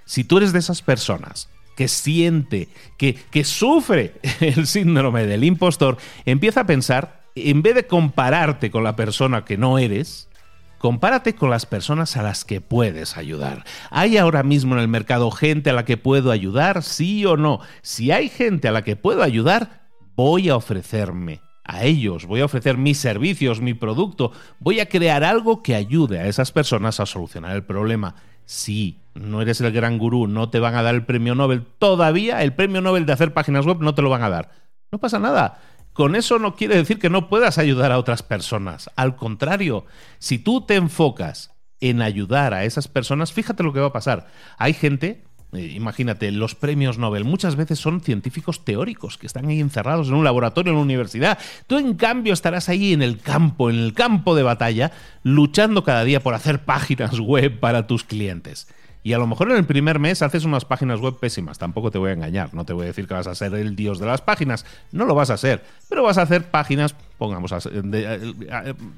Si 0.04 0.22
tú 0.24 0.36
eres 0.36 0.52
de 0.52 0.58
esas 0.58 0.82
personas 0.82 1.48
que 1.76 1.88
siente, 1.88 2.68
que, 2.96 3.14
que 3.14 3.44
sufre 3.44 4.14
el 4.40 4.66
síndrome 4.66 5.26
del 5.26 5.44
impostor, 5.44 5.96
empieza 6.24 6.60
a 6.60 6.66
pensar, 6.66 7.22
en 7.34 7.62
vez 7.62 7.74
de 7.74 7.86
compararte 7.86 8.70
con 8.70 8.84
la 8.84 8.96
persona 8.96 9.44
que 9.44 9.56
no 9.56 9.78
eres, 9.78 10.28
Compárate 10.78 11.34
con 11.34 11.50
las 11.50 11.66
personas 11.66 12.16
a 12.16 12.22
las 12.22 12.44
que 12.44 12.60
puedes 12.60 13.16
ayudar. 13.16 13.64
¿Hay 13.90 14.18
ahora 14.18 14.42
mismo 14.42 14.74
en 14.74 14.80
el 14.80 14.88
mercado 14.88 15.30
gente 15.30 15.70
a 15.70 15.72
la 15.72 15.84
que 15.84 15.96
puedo 15.96 16.30
ayudar? 16.30 16.82
Sí 16.82 17.24
o 17.24 17.36
no. 17.36 17.60
Si 17.82 18.10
hay 18.10 18.28
gente 18.28 18.68
a 18.68 18.72
la 18.72 18.82
que 18.82 18.96
puedo 18.96 19.22
ayudar, 19.22 19.88
voy 20.14 20.48
a 20.48 20.56
ofrecerme 20.56 21.40
a 21.64 21.84
ellos, 21.84 22.26
voy 22.26 22.40
a 22.40 22.44
ofrecer 22.44 22.76
mis 22.76 22.98
servicios, 22.98 23.60
mi 23.60 23.74
producto, 23.74 24.32
voy 24.60 24.80
a 24.80 24.88
crear 24.88 25.24
algo 25.24 25.62
que 25.62 25.74
ayude 25.74 26.20
a 26.20 26.26
esas 26.26 26.52
personas 26.52 27.00
a 27.00 27.06
solucionar 27.06 27.56
el 27.56 27.64
problema. 27.64 28.14
Sí, 28.44 29.00
no 29.14 29.42
eres 29.42 29.60
el 29.60 29.72
gran 29.72 29.98
gurú, 29.98 30.28
no 30.28 30.50
te 30.50 30.60
van 30.60 30.76
a 30.76 30.82
dar 30.82 30.94
el 30.94 31.04
premio 31.04 31.34
Nobel. 31.34 31.64
Todavía 31.78 32.42
el 32.42 32.52
premio 32.52 32.80
Nobel 32.80 33.06
de 33.06 33.12
hacer 33.12 33.34
páginas 33.34 33.66
web 33.66 33.78
no 33.80 33.94
te 33.94 34.02
lo 34.02 34.10
van 34.10 34.22
a 34.22 34.30
dar. 34.30 34.50
No 34.92 34.98
pasa 34.98 35.18
nada. 35.18 35.60
Con 35.96 36.14
eso 36.14 36.38
no 36.38 36.54
quiere 36.54 36.76
decir 36.76 36.98
que 36.98 37.08
no 37.08 37.30
puedas 37.30 37.56
ayudar 37.56 37.90
a 37.90 37.98
otras 37.98 38.22
personas. 38.22 38.90
Al 38.96 39.16
contrario, 39.16 39.86
si 40.18 40.38
tú 40.38 40.60
te 40.60 40.74
enfocas 40.74 41.52
en 41.80 42.02
ayudar 42.02 42.52
a 42.52 42.64
esas 42.64 42.86
personas, 42.86 43.32
fíjate 43.32 43.62
lo 43.62 43.72
que 43.72 43.80
va 43.80 43.86
a 43.86 43.92
pasar. 43.92 44.26
Hay 44.58 44.74
gente 44.74 45.24
eh, 45.52 45.72
imagínate, 45.74 46.30
los 46.32 46.54
premios 46.54 46.98
Nobel 46.98 47.24
muchas 47.24 47.56
veces 47.56 47.78
son 47.78 48.02
científicos 48.02 48.64
teóricos 48.64 49.16
que 49.16 49.26
están 49.26 49.46
ahí 49.46 49.60
encerrados 49.60 50.08
en 50.08 50.14
un 50.14 50.24
laboratorio 50.24 50.72
en 50.72 50.76
una 50.76 50.84
universidad. 50.84 51.38
Tú 51.66 51.78
en 51.78 51.94
cambio 51.94 52.34
estarás 52.34 52.68
ahí 52.68 52.92
en 52.92 53.00
el 53.00 53.18
campo, 53.18 53.70
en 53.70 53.76
el 53.76 53.94
campo 53.94 54.34
de 54.34 54.42
batalla, 54.42 54.92
luchando 55.22 55.82
cada 55.82 56.04
día 56.04 56.22
por 56.22 56.34
hacer 56.34 56.64
páginas 56.64 57.20
web 57.20 57.58
para 57.58 57.86
tus 57.86 58.04
clientes. 58.04 58.68
Y 59.06 59.12
a 59.12 59.18
lo 59.18 59.28
mejor 59.28 59.52
en 59.52 59.56
el 59.56 59.64
primer 59.64 60.00
mes 60.00 60.20
haces 60.20 60.44
unas 60.44 60.64
páginas 60.64 60.98
web 60.98 61.16
pésimas, 61.20 61.58
tampoco 61.58 61.92
te 61.92 61.98
voy 61.98 62.10
a 62.10 62.14
engañar, 62.14 62.52
no 62.54 62.64
te 62.64 62.72
voy 62.72 62.82
a 62.82 62.86
decir 62.86 63.06
que 63.06 63.14
vas 63.14 63.28
a 63.28 63.36
ser 63.36 63.54
el 63.54 63.76
dios 63.76 64.00
de 64.00 64.06
las 64.06 64.20
páginas, 64.20 64.66
no 64.90 65.04
lo 65.04 65.14
vas 65.14 65.30
a 65.30 65.34
hacer, 65.34 65.62
pero 65.88 66.02
vas 66.02 66.18
a 66.18 66.22
hacer 66.22 66.50
páginas, 66.50 66.96
pongamos, 67.16 67.54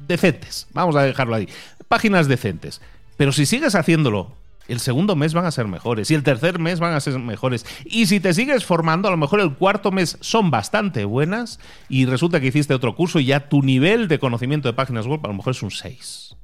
decentes, 0.07 0.67
vamos 0.73 0.97
a 0.97 1.03
dejarlo 1.03 1.35
ahí, 1.35 1.47
páginas 1.89 2.27
decentes. 2.27 2.81
Pero 3.19 3.33
si 3.33 3.45
sigues 3.45 3.75
haciéndolo 3.75 4.33
el 4.67 4.81
segundo 4.81 5.15
mes 5.15 5.35
van 5.35 5.45
a 5.45 5.51
ser 5.51 5.69
mejores 5.69 6.11
y 6.11 6.15
el 6.15 6.23
tercer 6.23 6.59
mes 6.59 6.81
van 6.81 6.95
a 6.95 7.01
ser 7.01 7.19
mejores. 7.19 7.67
Y 7.85 8.07
si 8.07 8.19
te 8.19 8.33
sigues 8.33 8.65
formando, 8.65 9.09
a 9.09 9.11
lo 9.11 9.19
mejor 9.19 9.41
el 9.41 9.57
cuarto 9.57 9.91
mes 9.91 10.17
son 10.23 10.51
bastante 10.51 11.05
buenas 11.05 11.61
y 11.91 12.07
resulta 12.07 12.41
que 12.41 12.47
hiciste 12.47 12.73
otro 12.73 12.97
curso 12.97 13.21
y 13.21 13.27
ya 13.27 13.51
tu 13.51 13.61
nivel 13.61 14.09
de 14.09 14.19
conocimiento 14.19 14.69
de 14.69 14.73
páginas 14.73 15.07
web 15.07 15.21
a 15.25 15.29
lo 15.29 15.35
mejor 15.35 15.51
es 15.51 15.63
un 15.63 15.71
6. 15.71 16.38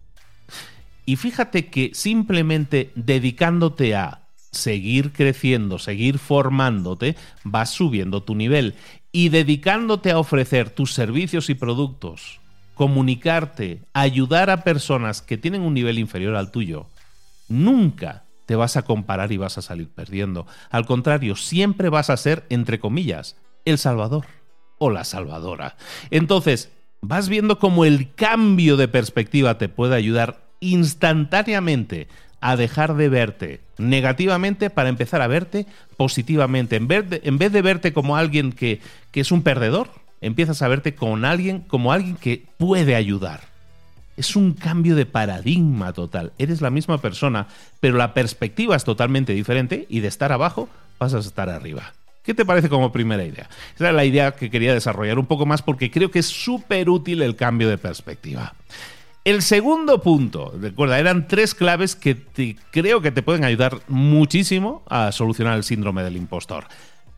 Y 1.07 1.17
fíjate 1.17 1.67
que 1.67 1.90
simplemente 1.95 2.90
dedicándote 2.95 3.95
a 3.95 4.25
seguir 4.53 5.12
creciendo, 5.12 5.79
seguir 5.79 6.19
formándote, 6.19 7.17
vas 7.43 7.71
subiendo 7.71 8.23
tu 8.23 8.35
nivel. 8.35 8.75
Y 9.12 9.29
dedicándote 9.29 10.11
a 10.11 10.19
ofrecer 10.19 10.71
tus 10.71 10.93
servicios 10.93 11.51
y 11.51 11.55
productos, 11.55 12.40
comunicarte, 12.75 13.83
ayudar 13.93 14.51
a 14.51 14.64
personas 14.64 15.23
que 15.23 15.38
tienen 15.38 15.62
un 15.62 15.75
nivel 15.75 15.99
inferior 15.99 16.37
al 16.37 16.51
tuyo, 16.51 16.87
nunca 17.49 18.25
te 18.47 18.57
vas 18.57 18.77
a 18.77 18.83
comparar 18.83 19.33
y 19.33 19.37
vas 19.37 19.59
a 19.59 19.62
salir 19.62 19.88
perdiendo. 19.88 20.47
Al 20.71 20.87
contrario, 20.87 21.37
siempre 21.37 21.88
vas 21.88 22.11
a 22.11 22.17
ser, 22.17 22.45
entre 22.49 22.81
comillas, 22.81 23.37
el 23.64 23.79
salvador 23.79 24.27
o 24.79 24.90
la 24.90 25.05
salvadora. 25.05 25.77
Entonces, 26.11 26.71
vas 27.01 27.29
viendo 27.29 27.59
cómo 27.59 27.85
el 27.85 28.14
cambio 28.14 28.77
de 28.77 28.88
perspectiva 28.88 29.59
te 29.59 29.69
puede 29.69 29.95
ayudar 29.95 30.43
instantáneamente 30.72 32.09
a 32.40 32.57
dejar 32.57 32.94
de 32.94 33.09
verte 33.09 33.61
negativamente 33.79 34.70
para 34.70 34.88
empezar 34.88 35.22
a 35.22 35.27
verte 35.27 35.66
positivamente. 35.96 36.77
En 36.77 36.88
vez 36.88 37.09
de, 37.09 37.20
en 37.24 37.38
vez 37.38 37.53
de 37.53 37.62
verte 37.62 37.92
como 37.92 38.16
alguien 38.16 38.53
que, 38.53 38.81
que 39.12 39.20
es 39.20 39.33
un 39.33 39.42
perdedor, 39.42 39.90
empiezas 40.20 40.61
a 40.62 40.68
verte 40.68 40.94
con 40.94 41.24
alguien, 41.24 41.61
como 41.61 41.92
alguien 41.92 42.16
que 42.16 42.44
puede 42.59 42.96
ayudar. 42.96 43.40
Es 44.16 44.37
un 44.37 44.53
cambio 44.53 44.94
de 44.94 45.07
paradigma 45.07 45.92
total. 45.92 46.33
Eres 46.38 46.61
la 46.61 46.70
misma 46.70 46.98
persona, 46.98 47.48
pero 47.81 47.96
la 47.96 48.14
perspectiva 48.14 48.77
es 48.77 48.85
totalmente 48.85 49.33
diferente 49.33 49.87
y 49.88 50.00
de 50.00 50.09
estar 50.09 50.31
abajo 50.31 50.68
pasas 50.98 51.24
a 51.24 51.29
estar 51.29 51.48
arriba. 51.48 51.94
¿Qué 52.22 52.33
te 52.33 52.46
parece 52.46 52.70
como 52.70 52.92
primera 52.92 53.24
idea? 53.24 53.48
Esa 53.74 53.85
era 53.85 53.92
la 53.92 54.05
idea 54.05 54.33
que 54.33 54.50
quería 54.50 54.72
desarrollar 54.72 55.18
un 55.18 55.27
poco 55.27 55.44
más 55.44 55.61
porque 55.61 55.90
creo 55.90 56.11
que 56.11 56.20
es 56.20 56.27
súper 56.27 56.88
útil 56.88 57.20
el 57.20 57.37
cambio 57.37 57.68
de 57.68 57.77
perspectiva. 57.77 58.55
El 59.25 59.41
segundo 59.41 60.03
punto, 60.03 60.53
recuerda, 60.61 60.99
eran 60.99 61.27
tres 61.27 61.55
claves 61.55 61.97
que 61.97 62.27
creo 62.71 63.01
que 63.01 63.11
te 63.11 63.23
pueden 63.23 63.43
ayudar 63.43 63.79
muchísimo 63.89 64.83
a 64.87 65.13
solucionar 65.13 65.57
el 65.57 65.65
síndrome 65.65 66.03
del 66.03 66.19
impostor. 66.19 66.67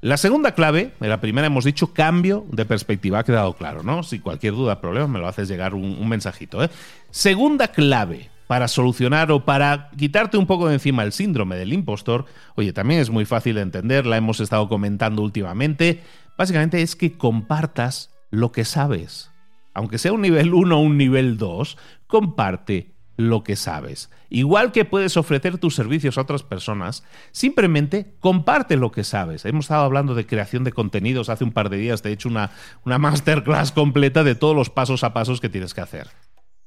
La 0.03 0.16
segunda 0.16 0.53
clave, 0.53 0.92
la 1.01 1.21
primera 1.21 1.49
hemos 1.49 1.64
dicho 1.64 1.92
cambio 1.92 2.47
de 2.53 2.64
perspectiva, 2.64 3.19
ha 3.19 3.25
quedado 3.25 3.55
claro, 3.55 3.83
¿no? 3.83 4.05
Si 4.05 4.21
cualquier 4.21 4.53
duda, 4.53 4.81
problema, 4.81 5.09
me 5.09 5.19
lo 5.19 5.27
haces 5.27 5.49
llegar 5.49 5.75
un, 5.75 6.09
mensajito. 6.09 6.62
¿eh? 6.62 6.71
Segunda 7.11 7.73
clave 7.73 8.31
para 8.47 8.69
solucionar 8.69 9.33
o 9.33 9.45
para 9.45 9.90
quitarte 9.99 10.37
un 10.37 10.47
poco 10.47 10.69
de 10.69 10.75
encima 10.75 11.03
el 11.03 11.11
síndrome 11.11 11.57
del 11.57 11.73
impostor, 11.73 12.27
oye, 12.55 12.73
también 12.73 13.01
es 13.01 13.11
muy 13.11 13.25
fácil 13.25 13.57
de 13.57 13.62
entender, 13.62 14.07
la 14.07 14.16
hemos 14.16 14.38
estado 14.38 14.69
comentando 14.69 15.23
últimamente, 15.23 16.05
básicamente 16.38 16.83
es 16.83 16.95
que 16.95 17.19
compartas 17.19 18.11
lo 18.31 18.53
que 18.53 18.64
sabes 18.64 19.33
aunque 19.77 19.99
sea 19.99 20.14
un 20.14 20.23
nivel 20.23 20.55
1 20.55 20.75
o 20.75 20.81
un 20.81 20.97
nivel 20.97 21.37
2, 21.37 21.77
comparte 22.07 22.97
lo 23.16 23.42
que 23.42 23.57
sabes. 23.57 24.11
Igual 24.29 24.73
que 24.73 24.85
puedes 24.85 25.16
ofrecer 25.16 25.59
tus 25.59 25.75
servicios 25.75 26.19
a 26.19 26.23
otras 26.23 26.42
personas, 26.42 27.05
simplemente 27.33 28.14
comparte 28.21 28.77
lo 28.77 28.92
que 28.92 29.05
sabes. 29.05 29.45
Hemos 29.45 29.66
estado 29.66 29.85
hablando 29.85 30.14
de 30.14 30.27
creación 30.27 30.64
de 30.64 30.73
contenidos 30.73 31.29
hace 31.29 31.45
un 31.45 31.53
par 31.53 31.71
de 31.71 31.79
días, 31.79 32.03
te 32.03 32.11
he 32.11 32.12
hecho 32.12 32.29
una, 32.29 32.51
una 32.85 32.99
masterclass 33.01 33.73
completa 33.73 34.25
de 34.25 34.35
todos 34.35 34.55
los 34.55 34.71
pasos 34.71 35.05
a 35.05 35.12
pasos 35.12 35.40
que 35.40 35.49
tienes 35.49 35.75
que 35.75 35.81
hacer. 35.81 36.09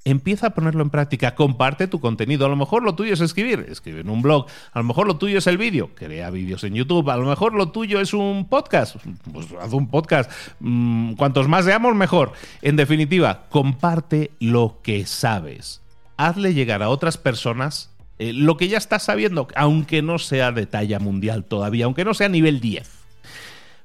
Empieza 0.05 0.47
a 0.47 0.49
ponerlo 0.51 0.81
en 0.81 0.89
práctica, 0.89 1.35
comparte 1.35 1.87
tu 1.87 1.99
contenido. 1.99 2.45
A 2.45 2.49
lo 2.49 2.55
mejor 2.55 2.83
lo 2.83 2.95
tuyo 2.95 3.13
es 3.13 3.21
escribir, 3.21 3.65
escribe 3.69 4.01
en 4.01 4.09
un 4.09 4.21
blog. 4.21 4.47
A 4.71 4.79
lo 4.79 4.85
mejor 4.85 5.07
lo 5.07 5.17
tuyo 5.17 5.37
es 5.37 5.47
el 5.47 5.57
vídeo, 5.57 5.91
crea 5.95 6.29
vídeos 6.29 6.63
en 6.63 6.73
YouTube. 6.73 7.09
A 7.09 7.17
lo 7.17 7.25
mejor 7.25 7.53
lo 7.53 7.69
tuyo 7.69 7.99
es 7.99 8.13
un 8.13 8.47
podcast, 8.47 8.97
pues 9.31 9.47
haz 9.59 9.73
un 9.73 9.87
podcast. 9.87 10.31
Mm, 10.59 11.13
cuantos 11.13 11.47
más 11.47 11.65
seamos, 11.65 11.95
mejor. 11.95 12.33
En 12.61 12.75
definitiva, 12.75 13.45
comparte 13.49 14.31
lo 14.39 14.79
que 14.83 15.05
sabes. 15.05 15.81
Hazle 16.17 16.53
llegar 16.53 16.83
a 16.83 16.89
otras 16.89 17.17
personas 17.17 17.91
eh, 18.19 18.33
lo 18.33 18.57
que 18.57 18.67
ya 18.67 18.77
estás 18.77 19.03
sabiendo, 19.03 19.47
aunque 19.55 20.01
no 20.01 20.19
sea 20.19 20.51
de 20.51 20.65
talla 20.65 20.99
mundial 20.99 21.45
todavía, 21.45 21.85
aunque 21.85 22.03
no 22.03 22.13
sea 22.13 22.27
nivel 22.27 22.59
10. 22.59 22.98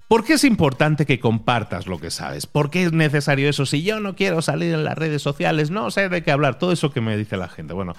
¿Por 0.07 0.23
qué 0.23 0.35
es 0.35 0.45
importante 0.45 1.07
que 1.07 1.19
compartas 1.19 1.87
lo 1.87 1.99
que 1.99 2.11
sabes? 2.11 2.47
¿Por 2.47 2.69
qué 2.69 2.85
es 2.85 2.93
necesario 2.93 3.49
eso? 3.49 3.65
Si 3.65 3.83
yo 3.83 4.01
no 4.01 4.15
quiero 4.15 4.43
salir 4.43 4.75
en 4.75 4.85
las 4.85 4.99
redes 4.99 5.23
sociales, 5.23 5.71
no 5.71 5.91
sé 5.91 6.11
de 6.11 6.23
qué 6.23 6.31
hablar, 6.31 6.59
todo 6.59 6.73
eso 6.73 6.93
que 6.93 7.01
me 7.01 7.17
dice 7.17 7.39
la 7.39 7.49
gente. 7.49 7.73
Bueno, 7.73 7.95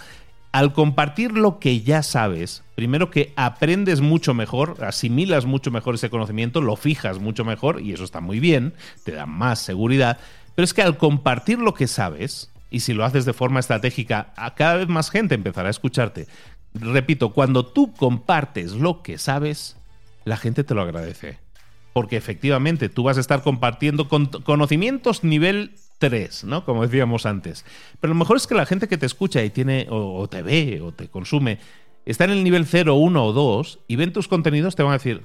al 0.51 0.71
compartir 0.71 1.31
lo 1.31 1.57
que 1.57 1.81
ya 1.81 2.03
sabes, 2.03 2.63
primero 2.75 3.09
que 3.09 3.33
aprendes 3.35 4.01
mucho 4.01 4.35
mejor, 4.35 4.77
asimilas 4.85 5.45
mucho 5.45 5.71
mejor 5.71 5.95
ese 5.95 6.11
conocimiento, 6.11 6.61
lo 6.61 6.75
fijas 6.75 7.17
mucho 7.17 7.43
mejor 7.43 7.81
y 7.81 7.93
eso 7.93 8.03
está 8.03 8.21
muy 8.21 8.39
bien, 8.39 8.75
te 9.03 9.13
da 9.13 9.25
más 9.25 9.57
seguridad, 9.59 10.19
pero 10.53 10.63
es 10.63 10.75
que 10.75 10.83
al 10.83 10.97
compartir 10.97 11.57
lo 11.57 11.73
que 11.73 11.87
sabes, 11.87 12.51
y 12.69 12.81
si 12.81 12.93
lo 12.93 13.03
haces 13.03 13.25
de 13.25 13.33
forma 13.33 13.59
estratégica, 13.59 14.31
a 14.37 14.53
cada 14.53 14.75
vez 14.75 14.87
más 14.87 15.09
gente 15.09 15.33
empezará 15.33 15.69
a 15.69 15.71
escucharte. 15.71 16.27
Repito, 16.75 17.33
cuando 17.33 17.65
tú 17.65 17.93
compartes 17.93 18.73
lo 18.73 19.01
que 19.01 19.17
sabes, 19.17 19.75
la 20.23 20.37
gente 20.37 20.63
te 20.63 20.75
lo 20.75 20.83
agradece 20.83 21.44
porque 21.95 22.17
efectivamente 22.17 22.89
tú 22.89 23.03
vas 23.03 23.15
a 23.15 23.21
estar 23.21 23.41
compartiendo 23.41 24.09
conocimientos 24.09 25.23
nivel 25.23 25.75
3, 25.99 26.43
¿no? 26.43 26.65
Como 26.65 26.85
decíamos 26.85 27.25
antes. 27.25 27.63
Pero 28.01 28.11
lo 28.11 28.19
mejor 28.19 28.35
es 28.35 28.47
que 28.47 28.53
la 28.53 28.65
gente 28.65 28.89
que 28.89 28.97
te 28.97 29.05
escucha 29.05 29.41
y 29.45 29.49
tiene, 29.49 29.87
o, 29.89 30.27
te 30.27 30.41
ve, 30.41 30.81
o 30.81 30.91
te 30.91 31.07
consume, 31.07 31.57
está 32.05 32.25
en 32.25 32.31
el 32.31 32.43
nivel 32.43 32.65
0, 32.65 32.95
1 32.95 33.25
o 33.25 33.31
2 33.31 33.79
y 33.87 33.95
ven 33.95 34.11
tus 34.11 34.27
contenidos, 34.27 34.75
te 34.75 34.83
van 34.83 34.91
a 34.91 34.97
decir, 34.97 35.23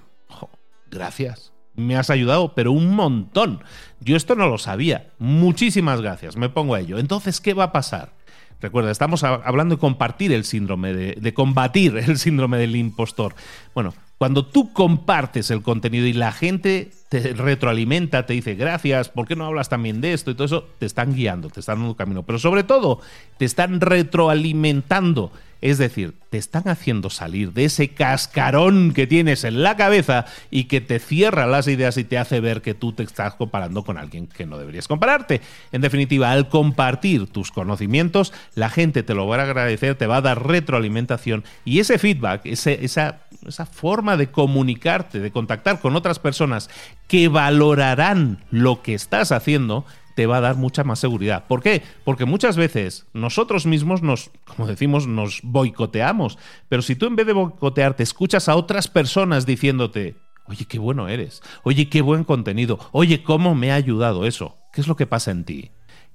gracias, 0.93 1.53
me 1.75 1.97
has 1.97 2.09
ayudado, 2.09 2.55
pero 2.55 2.71
un 2.71 2.95
montón. 2.95 3.65
Yo 3.99 4.15
esto 4.15 4.37
no 4.37 4.47
lo 4.47 4.59
sabía. 4.59 5.11
Muchísimas 5.19 6.01
gracias, 6.01 6.37
me 6.37 6.51
pongo 6.51 6.77
a 6.77 6.81
ello. 6.81 7.01
Entonces, 7.01 7.41
¿qué 7.41 7.53
va 7.53 7.65
a 7.65 7.73
pasar? 7.73 8.13
Recuerda, 8.61 8.93
estamos 8.93 9.25
hablando 9.25 9.75
de 9.75 9.81
compartir 9.81 10.33
el 10.33 10.45
síndrome, 10.45 10.93
de, 10.93 11.17
de 11.21 11.35
combatir 11.35 11.97
el 11.97 12.17
síndrome 12.17 12.59
del 12.59 12.77
impostor. 12.77 13.35
Bueno, 13.75 13.93
cuando 14.21 14.45
tú 14.45 14.75
compartes 14.75 15.51
el 15.51 15.63
contenido 15.63 16.05
y 16.07 16.13
la 16.13 16.31
gente 16.31 16.91
te 17.09 17.33
retroalimenta, 17.33 18.27
te 18.27 18.35
dice 18.35 18.55
gracias, 18.55 19.09
¿por 19.09 19.27
qué 19.27 19.35
no 19.35 19.47
hablas 19.47 19.71
también 19.71 20.03
de 20.03 20.13
esto? 20.13 20.31
Y 20.31 20.35
todo 20.35 20.45
eso 20.45 20.69
te 20.79 20.85
están 20.85 21.15
guiando, 21.15 21.49
te 21.49 21.61
están 21.61 21.79
dando 21.79 21.97
camino. 21.97 22.23
Pero 22.25 22.39
sobre 22.39 22.63
todo, 22.63 23.01
te 23.39 23.47
están 23.47 23.81
retroalimentando 23.81 25.33
es 25.61 25.77
decir, 25.77 26.15
te 26.31 26.39
están 26.39 26.69
haciendo 26.69 27.11
salir 27.11 27.53
de 27.53 27.67
ese 27.67 27.89
cascarón 27.89 28.93
que 28.95 29.07
tienes 29.07 29.45
en 29.45 29.63
la 29.63 29.77
cabeza 29.77 30.25
y 30.51 30.65
que 30.65 30.81
te 30.81 30.99
cierra 30.99 31.47
las 31.47 31.67
ideas 31.69 31.99
y 31.99 32.05
te 32.05 32.17
hace 32.17 32.41
ver 32.41 32.63
que 32.63 32.73
tú 32.73 32.93
te 32.93 33.03
estás 33.03 33.35
comparando 33.35 33.85
con 33.85 33.99
alguien 33.99 34.27
que 34.27 34.47
no 34.47 34.57
deberías 34.57 34.89
compararte. 34.89 35.43
En 35.71 35.83
definitiva, 35.83 36.31
al 36.31 36.49
compartir 36.49 37.27
tus 37.27 37.51
conocimientos, 37.51 38.33
la 38.55 38.71
gente 38.71 39.03
te 39.03 39.15
lo 39.15 39.27
va 39.27 39.37
a 39.37 39.43
agradecer, 39.43 39.97
te 39.97 40.07
va 40.07 40.17
a 40.17 40.23
dar 40.23 40.47
retroalimentación 40.47 41.45
y 41.65 41.81
ese 41.81 41.99
feedback, 41.99 42.47
esa, 42.47 43.19
esa 43.47 43.67
forma 43.67 44.17
de 44.17 44.31
comunicarte, 44.31 45.21
de 45.21 45.31
contactar 45.31 45.81
con 45.81 45.97
otras 45.97 46.19
personas 46.19 46.71
que 47.09 47.29
valorarán 47.29 48.45
lo 48.51 48.83
que 48.83 48.95
estás 48.95 49.33
haciendo, 49.33 49.85
te 50.15 50.27
va 50.27 50.39
a 50.39 50.41
dar 50.41 50.57
mucha 50.57 50.85
más 50.85 50.99
seguridad. 50.99 51.47
¿Por 51.47 51.63
qué? 51.63 51.83
Porque 52.05 52.25
muchas 52.25 52.57
veces 52.57 53.07
nosotros 53.13 53.67
mismos 53.67 54.03
nos, 54.03 54.31
como 54.45 54.67
decimos, 54.67 55.07
nos 55.07 55.41
boicoteamos. 55.43 56.39
Pero 56.69 56.83
si 56.83 56.97
tú 56.97 57.07
en 57.07 57.17
vez 57.17 57.27
de 57.27 57.33
boicotearte 57.33 58.03
escuchas 58.03 58.49
a 58.49 58.57
otras 58.57 58.89
personas 58.89 59.47
diciéndote, 59.47 60.17
oye, 60.45 60.65
qué 60.67 60.79
bueno 60.79 61.09
eres, 61.09 61.43
oye, 61.63 61.89
qué 61.89 62.03
buen 62.03 62.25
contenido, 62.25 62.79
oye, 62.93 63.23
cómo 63.23 63.55
me 63.55 63.73
ha 63.73 63.77
ayudado 63.77 64.27
eso, 64.27 64.59
¿qué 64.73 64.81
es 64.81 64.89
lo 64.89 64.97
que 64.97 65.07
pasa 65.07 65.31
en 65.31 65.45
ti? 65.45 65.71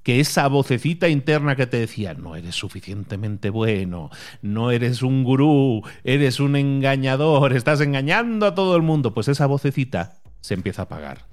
Que 0.06 0.22
esa 0.22 0.48
vocecita 0.48 1.10
interna 1.10 1.58
que 1.58 1.68
te 1.68 1.78
decía, 1.78 2.14
no 2.14 2.38
eres 2.38 2.56
suficientemente 2.56 3.50
bueno, 3.50 4.12
no 4.42 4.72
eres 4.72 5.02
un 5.02 5.26
gurú, 5.26 5.82
eres 6.06 6.40
un 6.40 6.56
engañador, 6.56 7.52
estás 7.54 7.82
engañando 7.82 8.46
a 8.46 8.56
todo 8.56 8.78
el 8.78 8.84
mundo, 8.84 9.14
pues 9.14 9.28
esa 9.28 9.48
vocecita 9.48 10.14
se 10.40 10.54
empieza 10.54 10.84
a 10.84 10.86
apagar 10.86 11.26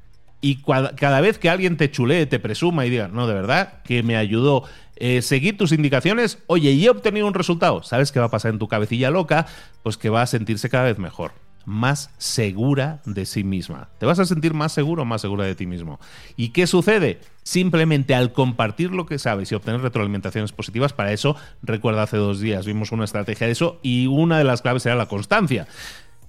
y 0.44 0.56
cada 0.56 1.20
vez 1.20 1.38
que 1.38 1.48
alguien 1.48 1.76
te 1.76 1.90
chulee, 1.90 2.26
te 2.26 2.40
presuma 2.40 2.85
y 2.85 2.90
diga, 2.90 3.06
no, 3.06 3.28
de 3.28 3.35
verdad, 3.35 3.80
que 3.85 4.02
me 4.02 4.16
ayudó 4.16 4.64
eh, 4.96 5.22
seguir 5.22 5.56
tus 5.56 5.70
indicaciones, 5.70 6.38
oye, 6.48 6.72
y 6.72 6.85
he 6.85 6.90
obtenido 6.90 7.28
un 7.28 7.35
resultado, 7.35 7.85
¿sabes 7.85 8.11
qué 8.11 8.18
va 8.18 8.26
a 8.26 8.30
pasar 8.30 8.50
en 8.50 8.58
tu 8.58 8.66
cabecilla 8.66 9.11
loca? 9.11 9.46
Pues 9.85 9.96
que 9.96 10.11
va 10.11 10.22
a 10.22 10.26
sentirse 10.26 10.68
cada 10.68 10.85
vez 10.85 10.98
mejor, 10.98 11.30
más 11.64 12.11
segura 12.18 13.01
de 13.05 13.27
sí 13.27 13.44
misma. 13.44 13.88
Te 13.98 14.07
vas 14.07 14.18
a 14.18 14.25
sentir 14.25 14.55
más 14.55 14.72
seguro, 14.72 15.05
más 15.05 15.20
segura 15.20 15.44
de 15.44 15.55
ti 15.55 15.66
mismo. 15.66 16.01
¿Y 16.37 16.51
qué 16.51 16.66
sucede? 16.66 17.20
Simplemente 17.42 18.14
al 18.14 18.33
compartir 18.33 18.92
lo 18.92 19.07
que 19.07 19.18
sabes 19.18 19.51
y 19.51 19.55
obtener 19.55 19.81
retroalimentaciones 19.81 20.53
positivas, 20.53 20.92
para 20.92 21.12
eso, 21.12 21.37
recuerda 21.62 22.05
hace 22.05 22.16
dos 22.16 22.40
días 22.40 22.66
vimos 22.66 22.92
una 22.92 23.05
estrategia 23.05 23.46
de 23.46 23.53
eso 23.53 23.81
y 23.83 24.07
una 24.07 24.38
de 24.38 24.44
las 24.44 24.62
claves 24.62 24.87
era 24.87 24.94
la 24.94 25.07
constancia. 25.07 25.66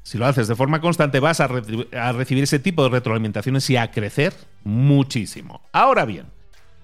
Si 0.03 0.17
lo 0.17 0.25
haces 0.25 0.49
de 0.49 0.55
forma 0.55 0.81
constante, 0.81 1.21
vas 1.21 1.39
a, 1.39 1.47
recibir 1.47 2.43
ese 2.43 2.59
tipo 2.59 2.83
de 2.83 2.89
retroalimentaciones 2.89 3.69
y 3.69 3.77
a 3.77 3.89
crecer 3.89 4.33
muchísimo. 4.65 5.61
Ahora 5.71 6.03
bien, 6.03 6.25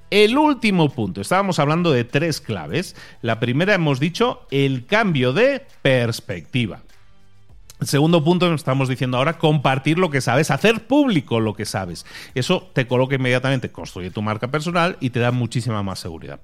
el 0.09 0.37
último 0.37 0.89
punto, 0.89 1.19
estábamos 1.19 1.59
hablando 1.59 1.91
de 1.91 2.05
tres 2.05 2.39
claves. 2.39 2.95
La 3.21 3.39
primera 3.39 3.75
hemos 3.75 3.99
dicho 3.99 4.47
el 4.51 4.85
cambio 4.85 5.33
de 5.33 5.65
perspectiva. 5.81 6.81
Segundo 7.81 8.23
punto, 8.23 8.53
estamos 8.53 8.89
diciendo 8.89 9.17
ahora, 9.17 9.37
compartir 9.37 9.99
lo 9.99 10.09
que 10.09 10.19
sabes, 10.19 10.51
hacer 10.51 10.85
público 10.85 11.39
lo 11.39 11.53
que 11.53 11.65
sabes. 11.65 12.05
Eso 12.35 12.69
te 12.73 12.87
coloca 12.87 13.15
inmediatamente, 13.15 13.71
construye 13.71 14.11
tu 14.11 14.21
marca 14.21 14.49
personal 14.49 14.97
y 14.99 15.11
te 15.11 15.19
da 15.19 15.31
muchísima 15.31 15.81
más 15.81 15.99
seguridad. 15.99 16.41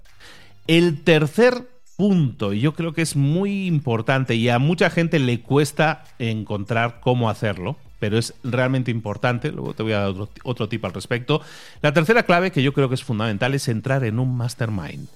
El 0.68 1.04
tercer 1.04 1.70
punto, 1.98 2.54
y 2.54 2.62
yo 2.62 2.74
creo 2.74 2.94
que 2.94 3.02
es 3.02 3.18
muy 3.18 3.68
importante 3.68 4.36
y 4.36 4.48
a 4.48 4.60
mucha 4.60 4.90
gente 4.90 5.20
le 5.20 5.42
cuesta 5.42 6.06
encontrar 6.20 7.02
cómo 7.02 7.30
hacerlo, 7.30 7.76
pero 8.00 8.18
es 8.18 8.34
realmente 8.44 8.92
importante, 8.92 9.52
luego 9.52 9.74
te 9.74 9.84
voy 9.84 9.92
a 9.92 10.00
dar 10.00 10.10
otro, 10.10 10.30
otro 10.44 10.70
tip 10.70 10.86
al 10.86 10.94
respecto. 10.94 11.42
La 11.82 11.94
tercera 11.94 12.24
clave 12.24 12.52
que 12.52 12.64
yo 12.64 12.74
creo 12.74 12.88
que 12.88 12.96
es 12.96 13.04
fundamental 13.04 13.54
es 13.54 13.68
entrar 13.68 14.06
en 14.06 14.20
un 14.20 14.38
mastermind. 14.38 15.10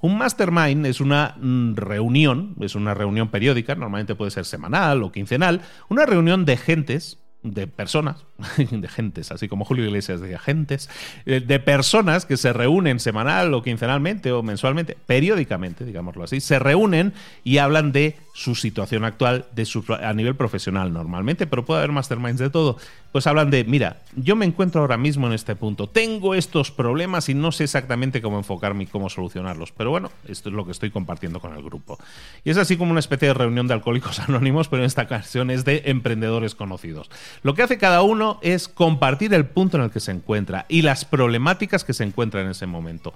Un 0.00 0.18
mastermind 0.18 0.86
es 0.86 1.00
una 1.00 1.36
mm, 1.40 1.74
reunión, 1.74 2.54
es 2.60 2.74
una 2.74 2.94
reunión 2.94 3.28
periódica, 3.28 3.74
normalmente 3.74 4.14
puede 4.14 4.30
ser 4.30 4.44
semanal 4.44 5.02
o 5.02 5.12
quincenal, 5.12 5.62
una 5.88 6.06
reunión 6.06 6.44
de 6.44 6.56
gentes 6.56 7.18
de 7.54 7.66
personas, 7.66 8.24
de 8.70 8.88
gentes, 8.88 9.30
así 9.30 9.48
como 9.48 9.64
Julio 9.64 9.84
Iglesias 9.84 10.20
decía, 10.20 10.38
gentes, 10.38 10.90
eh, 11.26 11.40
de 11.40 11.60
personas 11.60 12.26
que 12.26 12.36
se 12.36 12.52
reúnen 12.52 12.98
semanal 13.00 13.54
o 13.54 13.62
quincenalmente 13.62 14.32
o 14.32 14.42
mensualmente, 14.42 14.96
periódicamente, 15.06 15.84
digámoslo 15.84 16.24
así, 16.24 16.40
se 16.40 16.58
reúnen 16.58 17.12
y 17.44 17.58
hablan 17.58 17.92
de 17.92 18.16
su 18.34 18.54
situación 18.54 19.04
actual 19.04 19.46
de 19.54 19.64
su, 19.64 19.84
a 19.88 20.12
nivel 20.12 20.36
profesional 20.36 20.92
normalmente, 20.92 21.46
pero 21.46 21.64
puede 21.64 21.80
haber 21.80 21.92
masterminds 21.92 22.40
de 22.40 22.50
todo. 22.50 22.78
Pues 23.16 23.26
hablan 23.26 23.48
de, 23.48 23.64
mira, 23.64 24.02
yo 24.14 24.36
me 24.36 24.44
encuentro 24.44 24.82
ahora 24.82 24.98
mismo 24.98 25.26
en 25.26 25.32
este 25.32 25.56
punto, 25.56 25.88
tengo 25.88 26.34
estos 26.34 26.70
problemas 26.70 27.30
y 27.30 27.34
no 27.34 27.50
sé 27.50 27.64
exactamente 27.64 28.20
cómo 28.20 28.36
enfocarme 28.36 28.84
y 28.84 28.86
cómo 28.86 29.08
solucionarlos, 29.08 29.72
pero 29.72 29.88
bueno, 29.88 30.10
esto 30.28 30.50
es 30.50 30.54
lo 30.54 30.66
que 30.66 30.72
estoy 30.72 30.90
compartiendo 30.90 31.40
con 31.40 31.54
el 31.54 31.62
grupo. 31.62 31.96
Y 32.44 32.50
es 32.50 32.58
así 32.58 32.76
como 32.76 32.90
una 32.90 33.00
especie 33.00 33.28
de 33.28 33.32
reunión 33.32 33.68
de 33.68 33.72
alcohólicos 33.72 34.20
anónimos, 34.28 34.68
pero 34.68 34.82
en 34.82 34.86
esta 34.86 35.04
ocasión 35.04 35.50
es 35.50 35.64
de 35.64 35.84
emprendedores 35.86 36.54
conocidos. 36.54 37.08
Lo 37.42 37.54
que 37.54 37.62
hace 37.62 37.78
cada 37.78 38.02
uno 38.02 38.38
es 38.42 38.68
compartir 38.68 39.32
el 39.32 39.46
punto 39.46 39.78
en 39.78 39.84
el 39.84 39.90
que 39.90 40.00
se 40.00 40.12
encuentra 40.12 40.66
y 40.68 40.82
las 40.82 41.06
problemáticas 41.06 41.82
que 41.82 41.94
se 41.94 42.04
encuentra 42.04 42.42
en 42.42 42.50
ese 42.50 42.66
momento. 42.66 43.14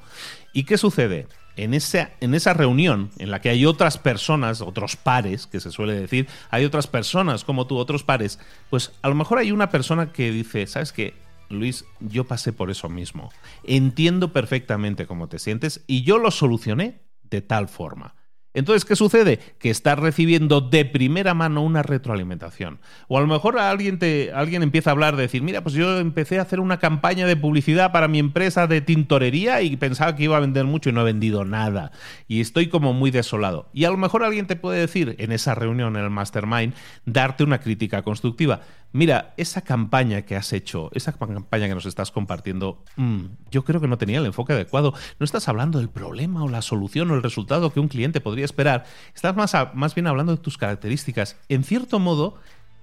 ¿Y 0.55 0.65
qué 0.65 0.79
sucede? 0.79 1.27
En 1.57 1.75
esa, 1.75 2.11
en 2.21 2.35
esa 2.35 2.55
reunión 2.55 3.11
en 3.19 3.31
la 3.31 3.41
que 3.41 3.51
hay 3.51 3.67
otras 3.67 3.99
personas, 3.99 4.61
otros 4.61 4.97
pares, 4.97 5.47
que 5.47 5.61
se 5.61 5.71
suele 5.71 5.95
decir, 5.95 6.27
hay 6.51 6.65
otras 6.65 6.87
personas 6.87 7.45
como 7.45 7.67
tú, 7.67 7.77
otros 7.77 8.03
pares, 8.03 8.39
pues 8.71 8.93
a 9.03 9.09
lo 9.09 9.15
mejor 9.15 9.39
hay 9.39 9.53
una 9.53 9.71
persona 9.71 10.13
que 10.13 10.31
dice, 10.31 10.67
¿sabes 10.67 10.93
qué? 10.93 11.15
Luis, 11.51 11.85
yo 11.99 12.25
pasé 12.25 12.53
por 12.53 12.71
eso 12.71 12.89
mismo. 12.89 13.31
Entiendo 13.65 14.33
perfectamente 14.33 15.07
cómo 15.07 15.29
te 15.29 15.39
sientes 15.39 15.83
y 15.87 16.03
yo 16.03 16.19
lo 16.19 16.31
solucioné 16.31 17.01
de 17.25 17.43
tal 17.43 17.69
forma. 17.69 18.15
Entonces, 18.53 18.85
¿qué 18.85 18.97
sucede? 18.97 19.39
Que 19.59 19.71
estás 19.71 19.99
recibiendo 19.99 20.61
de 20.61 20.85
primera 20.85 21.35
mano 21.35 21.63
una 21.63 21.83
retroalimentación. 21.83 22.81
O 23.07 23.17
a 23.17 23.21
lo 23.21 23.29
mejor 23.29 23.59
alguien, 23.59 23.99
te, 23.99 24.33
alguien 24.33 24.63
empieza 24.63 24.91
a 24.91 24.93
hablar 24.93 25.15
de 25.15 25.23
decir, 25.23 25.43
mira, 25.43 25.63
pues 25.63 25.75
yo 25.75 25.99
empecé 25.99 26.39
a 26.39 26.43
hacer 26.43 26.59
una 26.59 26.79
campaña 26.79 27.27
de 27.27 27.37
publicidad 27.37 27.93
para 27.93 28.09
mi 28.09 28.19
empresa 28.19 28.67
de 28.67 28.81
tintorería 28.81 29.63
y 29.63 29.77
pensaba 29.77 30.17
que 30.17 30.25
iba 30.25 30.37
a 30.37 30.41
vender 30.41 30.65
mucho 30.65 30.91
y 30.91 30.93
no 30.93 31.03
he 31.03 31.05
vendido 31.05 31.45
nada. 31.45 31.93
Y 32.27 32.41
estoy 32.41 32.69
como 32.69 32.93
muy 32.93 33.13
desolado. 33.13 33.69
Y 33.73 33.85
a 33.85 33.91
lo 33.91 33.97
mejor 33.97 34.25
alguien 34.25 34.47
te 34.47 34.57
puede 34.57 34.81
decir 34.81 35.15
en 35.19 35.31
esa 35.31 35.55
reunión, 35.55 35.97
en 35.97 36.03
el 36.03 36.11
mastermind, 36.11 36.75
darte 37.05 37.45
una 37.45 37.61
crítica 37.61 38.03
constructiva. 38.03 38.63
Mira, 38.93 39.35
esa 39.37 39.63
campaña 39.63 40.23
que 40.23 40.37
has 40.37 40.53
hecho, 40.53 40.91
esa 40.95 41.13
campaña 41.13 41.69
que 41.69 41.75
nos 41.75 41.87
estás 41.87 42.11
compartiendo, 42.11 42.83
mm, 42.97 43.25
yo 43.51 43.65
creo 43.65 43.81
que 43.81 43.89
no 43.89 43.99
tenía 43.99 44.19
el 44.19 44.27
enfoque 44.27 44.53
adecuado. 44.53 44.95
No 45.19 45.25
estás 45.25 45.49
hablando 45.49 45.79
del 45.79 45.89
problema 45.89 46.43
o 46.43 46.49
la 46.49 46.63
solución 46.63 47.11
o 47.11 47.15
el 47.15 47.23
resultado 47.23 47.73
que 47.73 47.81
un 47.81 47.89
cliente 47.89 48.21
podría 48.21 48.45
esperar. 48.45 48.85
Estás 49.15 49.37
más, 49.37 49.55
más 49.75 49.95
bien 49.95 50.07
hablando 50.07 50.35
de 50.37 50.43
tus 50.43 50.59
características. 50.59 51.37
En 51.49 51.65
cierto 51.65 51.99
modo, 51.99 52.39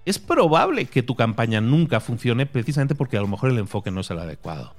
es 0.05 0.19
probable 0.19 0.85
que 0.85 1.03
tu 1.03 1.15
campaña 1.15 1.59
nunca 1.59 1.99
funcione 1.99 2.45
precisamente 2.45 2.95
porque 2.95 3.17
a 3.17 3.21
lo 3.21 3.27
mejor 3.27 3.49
el 3.49 3.57
enfoque 3.57 3.91
no 3.91 4.01
es 4.01 4.09
el 4.09 4.19
adecuado. 4.19 4.73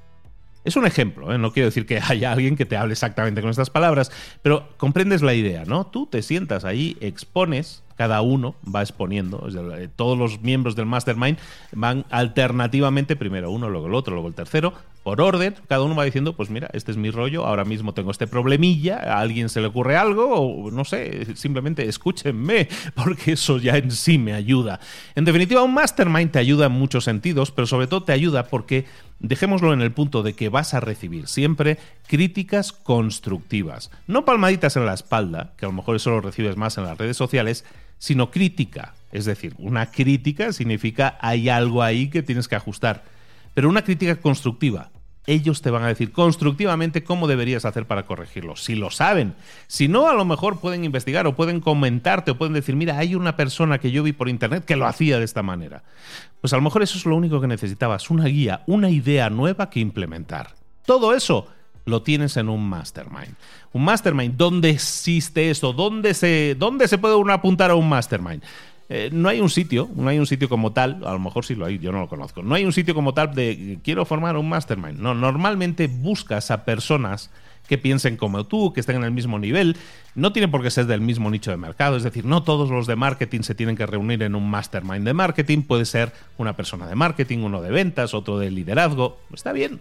Es 0.64 0.76
un 0.76 0.86
ejemplo, 0.86 1.32
¿eh? 1.32 1.38
no 1.38 1.52
quiero 1.52 1.68
decir 1.68 1.86
que 1.86 1.98
haya 1.98 2.32
alguien 2.32 2.56
que 2.56 2.66
te 2.66 2.76
hable 2.76 2.92
exactamente 2.92 3.40
con 3.40 3.50
estas 3.50 3.70
palabras, 3.70 4.10
pero 4.42 4.68
comprendes 4.76 5.22
la 5.22 5.34
idea, 5.34 5.64
¿no? 5.64 5.86
Tú 5.86 6.06
te 6.06 6.22
sientas 6.22 6.64
ahí, 6.64 6.96
expones 7.00 7.84
cada 7.98 8.22
uno 8.22 8.54
va 8.64 8.80
exponiendo. 8.80 9.48
Eh, 9.76 9.88
todos 9.94 10.16
los 10.16 10.40
miembros 10.40 10.76
del 10.76 10.86
mastermind 10.86 11.36
van 11.72 12.06
alternativamente, 12.10 13.16
primero 13.16 13.50
uno, 13.50 13.68
luego 13.68 13.88
el 13.88 13.94
otro, 13.94 14.14
luego 14.14 14.28
el 14.28 14.34
tercero, 14.34 14.72
por 15.02 15.20
orden. 15.20 15.56
Cada 15.66 15.82
uno 15.82 15.96
va 15.96 16.04
diciendo, 16.04 16.32
pues 16.34 16.48
mira, 16.48 16.70
este 16.74 16.92
es 16.92 16.96
mi 16.96 17.10
rollo, 17.10 17.44
ahora 17.44 17.64
mismo 17.64 17.94
tengo 17.94 18.12
este 18.12 18.28
problemilla, 18.28 18.98
a 18.98 19.18
alguien 19.18 19.48
se 19.48 19.60
le 19.60 19.66
ocurre 19.66 19.96
algo, 19.96 20.32
o 20.32 20.70
no 20.70 20.84
sé, 20.84 21.34
simplemente 21.34 21.88
escúchenme, 21.88 22.68
porque 22.94 23.32
eso 23.32 23.58
ya 23.58 23.76
en 23.76 23.90
sí 23.90 24.16
me 24.16 24.32
ayuda. 24.32 24.78
En 25.16 25.24
definitiva, 25.24 25.64
un 25.64 25.74
mastermind 25.74 26.30
te 26.30 26.38
ayuda 26.38 26.66
en 26.66 26.72
muchos 26.72 27.02
sentidos, 27.02 27.50
pero 27.50 27.66
sobre 27.66 27.88
todo 27.88 28.04
te 28.04 28.12
ayuda 28.12 28.44
porque 28.44 28.84
dejémoslo 29.18 29.72
en 29.72 29.80
el 29.80 29.90
punto 29.90 30.22
de 30.22 30.34
que 30.34 30.50
vas 30.50 30.72
a 30.74 30.78
recibir 30.78 31.26
siempre 31.26 31.78
críticas 32.06 32.72
constructivas, 32.72 33.90
no 34.06 34.24
palmaditas 34.24 34.76
en 34.76 34.86
la 34.86 34.94
espalda, 34.94 35.54
que 35.56 35.66
a 35.66 35.68
lo 35.68 35.72
mejor 35.72 35.96
eso 35.96 36.10
lo 36.10 36.20
recibes 36.20 36.56
más 36.56 36.78
en 36.78 36.84
las 36.84 36.96
redes 36.96 37.16
sociales, 37.16 37.64
sino 37.98 38.30
crítica. 38.30 38.94
Es 39.12 39.24
decir, 39.24 39.54
una 39.58 39.90
crítica 39.90 40.52
significa 40.52 41.18
hay 41.20 41.48
algo 41.48 41.82
ahí 41.82 42.08
que 42.08 42.22
tienes 42.22 42.48
que 42.48 42.56
ajustar, 42.56 43.04
pero 43.54 43.68
una 43.68 43.82
crítica 43.82 44.16
constructiva. 44.16 44.90
Ellos 45.26 45.60
te 45.60 45.70
van 45.70 45.82
a 45.82 45.88
decir 45.88 46.10
constructivamente 46.10 47.04
cómo 47.04 47.26
deberías 47.26 47.66
hacer 47.66 47.86
para 47.86 48.06
corregirlo, 48.06 48.56
si 48.56 48.74
lo 48.74 48.90
saben. 48.90 49.34
Si 49.66 49.86
no, 49.86 50.08
a 50.08 50.14
lo 50.14 50.24
mejor 50.24 50.58
pueden 50.58 50.84
investigar 50.84 51.26
o 51.26 51.36
pueden 51.36 51.60
comentarte 51.60 52.30
o 52.30 52.38
pueden 52.38 52.54
decir, 52.54 52.76
mira, 52.76 52.96
hay 52.96 53.14
una 53.14 53.36
persona 53.36 53.78
que 53.78 53.90
yo 53.90 54.02
vi 54.02 54.12
por 54.12 54.30
internet 54.30 54.64
que 54.64 54.76
lo 54.76 54.86
hacía 54.86 55.18
de 55.18 55.26
esta 55.26 55.42
manera. 55.42 55.82
Pues 56.40 56.54
a 56.54 56.56
lo 56.56 56.62
mejor 56.62 56.82
eso 56.82 56.96
es 56.96 57.04
lo 57.04 57.14
único 57.14 57.42
que 57.42 57.46
necesitabas, 57.46 58.08
una 58.08 58.24
guía, 58.24 58.62
una 58.66 58.88
idea 58.88 59.28
nueva 59.28 59.68
que 59.68 59.80
implementar. 59.80 60.54
Todo 60.86 61.14
eso 61.14 61.48
lo 61.88 62.02
tienes 62.02 62.36
en 62.36 62.48
un 62.48 62.68
mastermind. 62.68 63.34
Un 63.72 63.84
mastermind, 63.84 64.36
¿dónde 64.36 64.70
existe 64.70 65.50
eso? 65.50 65.72
¿Dónde 65.72 66.14
se, 66.14 66.54
dónde 66.58 66.88
se 66.88 66.98
puede 66.98 67.14
uno 67.16 67.32
apuntar 67.32 67.70
a 67.70 67.74
un 67.74 67.88
mastermind? 67.88 68.42
Eh, 68.90 69.10
no 69.12 69.28
hay 69.28 69.40
un 69.40 69.50
sitio, 69.50 69.88
no 69.94 70.08
hay 70.08 70.18
un 70.18 70.26
sitio 70.26 70.48
como 70.48 70.72
tal, 70.72 71.02
a 71.04 71.12
lo 71.12 71.18
mejor 71.18 71.44
sí 71.44 71.54
lo 71.54 71.66
hay, 71.66 71.78
yo 71.78 71.92
no 71.92 72.00
lo 72.00 72.08
conozco. 72.08 72.42
No 72.42 72.54
hay 72.54 72.64
un 72.64 72.72
sitio 72.72 72.94
como 72.94 73.12
tal 73.12 73.34
de 73.34 73.78
quiero 73.82 74.04
formar 74.04 74.36
un 74.36 74.48
mastermind. 74.48 74.98
No, 74.98 75.14
normalmente 75.14 75.88
buscas 75.88 76.50
a 76.50 76.64
personas 76.64 77.30
que 77.68 77.76
piensen 77.76 78.16
como 78.16 78.46
tú, 78.46 78.72
que 78.72 78.80
estén 78.80 78.96
en 78.96 79.04
el 79.04 79.10
mismo 79.10 79.38
nivel. 79.38 79.76
No 80.14 80.32
tiene 80.32 80.48
por 80.48 80.62
qué 80.62 80.70
ser 80.70 80.86
del 80.86 81.02
mismo 81.02 81.30
nicho 81.30 81.50
de 81.50 81.58
mercado, 81.58 81.96
es 81.96 82.02
decir, 82.02 82.24
no 82.24 82.42
todos 82.42 82.70
los 82.70 82.86
de 82.86 82.96
marketing 82.96 83.42
se 83.42 83.54
tienen 83.54 83.76
que 83.76 83.86
reunir 83.86 84.22
en 84.22 84.34
un 84.34 84.48
mastermind 84.48 85.04
de 85.04 85.12
marketing, 85.12 85.62
puede 85.62 85.84
ser 85.84 86.12
una 86.38 86.56
persona 86.56 86.88
de 86.88 86.94
marketing, 86.94 87.40
uno 87.40 87.60
de 87.60 87.70
ventas, 87.70 88.14
otro 88.14 88.38
de 88.38 88.50
liderazgo, 88.50 89.18
está 89.32 89.52
bien. 89.52 89.78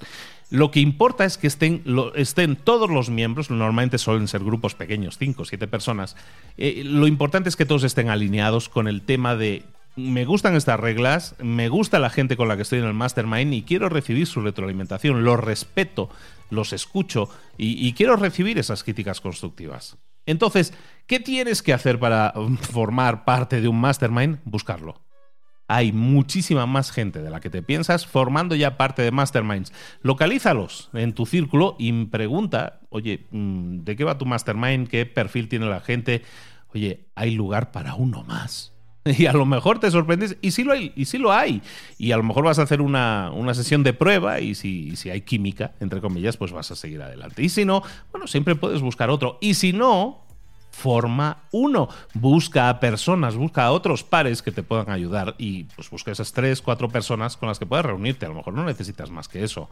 Lo 0.49 0.71
que 0.71 0.79
importa 0.79 1.25
es 1.25 1.37
que 1.37 1.47
estén, 1.47 1.83
estén 2.15 2.55
todos 2.55 2.89
los 2.89 3.09
miembros, 3.09 3.49
normalmente 3.49 3.97
suelen 3.97 4.29
ser 4.29 4.43
grupos 4.43 4.75
pequeños, 4.75 5.17
5 5.17 5.41
o 5.41 5.45
7 5.45 5.67
personas. 5.67 6.15
Eh, 6.57 6.83
lo 6.85 7.07
importante 7.07 7.49
es 7.49 7.57
que 7.57 7.65
todos 7.65 7.83
estén 7.83 8.09
alineados 8.09 8.69
con 8.69 8.87
el 8.87 9.01
tema 9.01 9.35
de 9.35 9.63
me 9.97 10.25
gustan 10.25 10.55
estas 10.55 10.79
reglas, 10.79 11.35
me 11.39 11.69
gusta 11.69 11.99
la 11.99 12.11
gente 12.11 12.37
con 12.37 12.47
la 12.47 12.55
que 12.55 12.61
estoy 12.61 12.79
en 12.79 12.85
el 12.85 12.93
mastermind 12.93 13.53
y 13.53 13.63
quiero 13.63 13.89
recibir 13.89 14.27
su 14.27 14.41
retroalimentación, 14.41 15.23
los 15.23 15.39
respeto, 15.39 16.09
los 16.51 16.71
escucho 16.71 17.29
y, 17.57 17.85
y 17.85 17.93
quiero 17.93 18.15
recibir 18.15 18.59
esas 18.59 18.83
críticas 18.83 19.19
constructivas. 19.19 19.97
Entonces, 20.27 20.73
¿qué 21.07 21.19
tienes 21.19 21.63
que 21.63 21.73
hacer 21.73 21.99
para 21.99 22.33
formar 22.61 23.25
parte 23.25 23.59
de 23.59 23.67
un 23.67 23.81
mastermind? 23.81 24.39
Buscarlo 24.45 25.06
hay 25.67 25.91
muchísima 25.91 26.65
más 26.65 26.91
gente 26.91 27.21
de 27.21 27.29
la 27.29 27.39
que 27.39 27.49
te 27.49 27.61
piensas 27.61 28.05
formando 28.05 28.55
ya 28.55 28.77
parte 28.77 29.01
de 29.01 29.11
masterminds. 29.11 29.73
Localízalos 30.01 30.89
en 30.93 31.13
tu 31.13 31.25
círculo 31.25 31.75
y 31.77 32.05
pregunta, 32.05 32.79
oye, 32.89 33.27
mm, 33.31 33.83
¿de 33.83 33.95
qué 33.95 34.03
va 34.03 34.17
tu 34.17 34.25
mastermind? 34.25 34.87
¿Qué 34.87 35.05
perfil 35.05 35.49
tiene 35.49 35.67
la 35.67 35.81
gente? 35.81 36.23
Oye, 36.73 37.07
hay 37.15 37.31
lugar 37.31 37.71
para 37.71 37.95
uno 37.95 38.23
más. 38.23 38.73
Y 39.17 39.25
a 39.25 39.33
lo 39.33 39.45
mejor 39.45 39.79
te 39.79 39.89
sorprendes, 39.89 40.37
y 40.41 40.51
sí 40.51 40.65
lo 40.65 40.73
hay, 40.73 40.91
y 40.95 41.05
sí 41.05 41.17
lo 41.17 41.31
hay. 41.31 41.61
Y 41.97 42.11
a 42.11 42.17
lo 42.17 42.23
mejor 42.23 42.43
vas 42.43 42.59
a 42.59 42.63
hacer 42.63 42.81
una, 42.81 43.31
sesión 43.53 43.83
de 43.83 43.93
prueba, 43.93 44.41
y 44.41 44.53
si, 44.53 44.97
si 44.97 45.09
hay 45.09 45.21
química, 45.21 45.75
entre 45.79 46.01
comillas, 46.01 46.35
pues 46.35 46.51
vas 46.51 46.71
a 46.71 46.75
seguir 46.75 47.01
adelante. 47.01 47.41
Y 47.41 47.47
si 47.47 47.63
no, 47.63 47.83
bueno, 48.11 48.27
siempre 48.27 48.55
puedes 48.55 48.81
buscar 48.81 49.09
otro. 49.09 49.37
Y 49.39 49.53
si 49.53 49.71
no, 49.71 50.26
forma 50.77 51.43
uno. 51.51 51.89
Busca 52.13 52.69
a 52.69 52.79
personas, 52.79 53.35
busca 53.35 53.65
a 53.65 53.71
otros 53.71 54.03
pares 54.03 54.43
que 54.43 54.51
te 54.51 54.61
puedan 54.61 54.91
ayudar 54.91 55.33
y 55.39 55.63
pues 55.63 55.89
busca 55.89 56.11
esas 56.11 56.31
tres, 56.31 56.61
cuatro 56.61 56.87
personas 56.87 57.35
con 57.35 57.49
las 57.49 57.57
que 57.57 57.65
puedas 57.65 57.85
reunirte. 57.85 58.27
A 58.27 58.29
lo 58.29 58.35
mejor 58.35 58.53
no 58.53 58.63
necesitas 58.63 59.09
más 59.09 59.27
que 59.27 59.43
eso. 59.43 59.69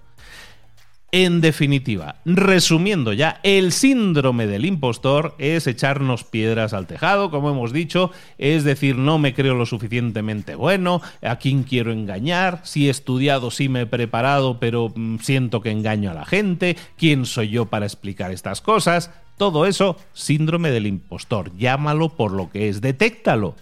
En 1.12 1.40
definitiva, 1.40 2.16
resumiendo 2.26 3.14
ya, 3.14 3.40
el 3.44 3.72
síndrome 3.72 4.48
del 4.48 4.66
impostor 4.66 5.36
es 5.38 5.66
echarnos 5.68 6.26
piedras 6.26 6.74
al 6.74 6.88
tejado, 6.88 7.30
como 7.30 7.52
hemos 7.52 7.72
dicho, 7.72 8.12
es 8.38 8.64
decir, 8.66 8.98
no 8.98 9.18
me 9.18 9.34
creo 9.34 9.54
lo 9.54 9.66
suficientemente 9.66 10.56
bueno, 10.56 11.02
a 11.22 11.38
quién 11.38 11.64
quiero 11.64 11.94
engañar, 11.94 12.60
si 12.64 12.88
he 12.88 12.90
estudiado, 12.90 13.50
si 13.50 13.70
me 13.70 13.82
he 13.82 13.86
preparado, 13.86 14.60
pero 14.60 14.92
mm, 14.94 15.20
siento 15.20 15.62
que 15.62 15.72
engaño 15.72 16.12
a 16.12 16.16
la 16.16 16.26
gente, 16.26 16.76
quién 16.98 17.26
soy 17.26 17.50
yo 17.50 17.68
para 17.68 17.86
explicar 17.86 18.32
estas 18.32 18.60
cosas. 18.60 19.12
Todo 19.38 19.66
eso, 19.66 19.98
síndrome 20.14 20.72
del 20.72 20.88
impostor. 20.88 21.56
Llámalo 21.58 22.10
por 22.10 22.32
lo 22.32 22.50
que 22.50 22.70
es, 22.70 22.80
detéctalo. 22.80 23.56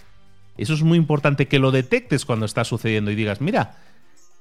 Eso 0.58 0.74
es 0.74 0.84
muy 0.84 0.98
importante 0.98 1.48
que 1.48 1.58
lo 1.58 1.72
detectes 1.72 2.26
cuando 2.26 2.46
está 2.46 2.64
sucediendo 2.64 3.10
y 3.10 3.16
digas, 3.16 3.42
mira, 3.42 3.78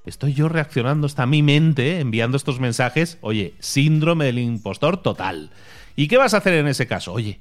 estoy 0.05 0.35
yo 0.35 0.51
reaccionando, 0.51 1.07
está 1.07 1.25
mi 1.25 1.43
mente 1.43 2.01
enviando 2.01 2.37
estos 2.37 2.61
mensajes. 2.61 3.17
Oye, 3.23 3.55
síndrome 3.61 4.27
del 4.27 4.39
impostor 4.39 4.99
total. 4.99 5.51
¿Y 5.97 6.09
qué 6.09 6.19
vas 6.19 6.35
a 6.35 6.39
hacer 6.39 6.53
en 6.55 6.69
ese 6.69 6.87
caso? 6.87 7.15
Oye, 7.15 7.41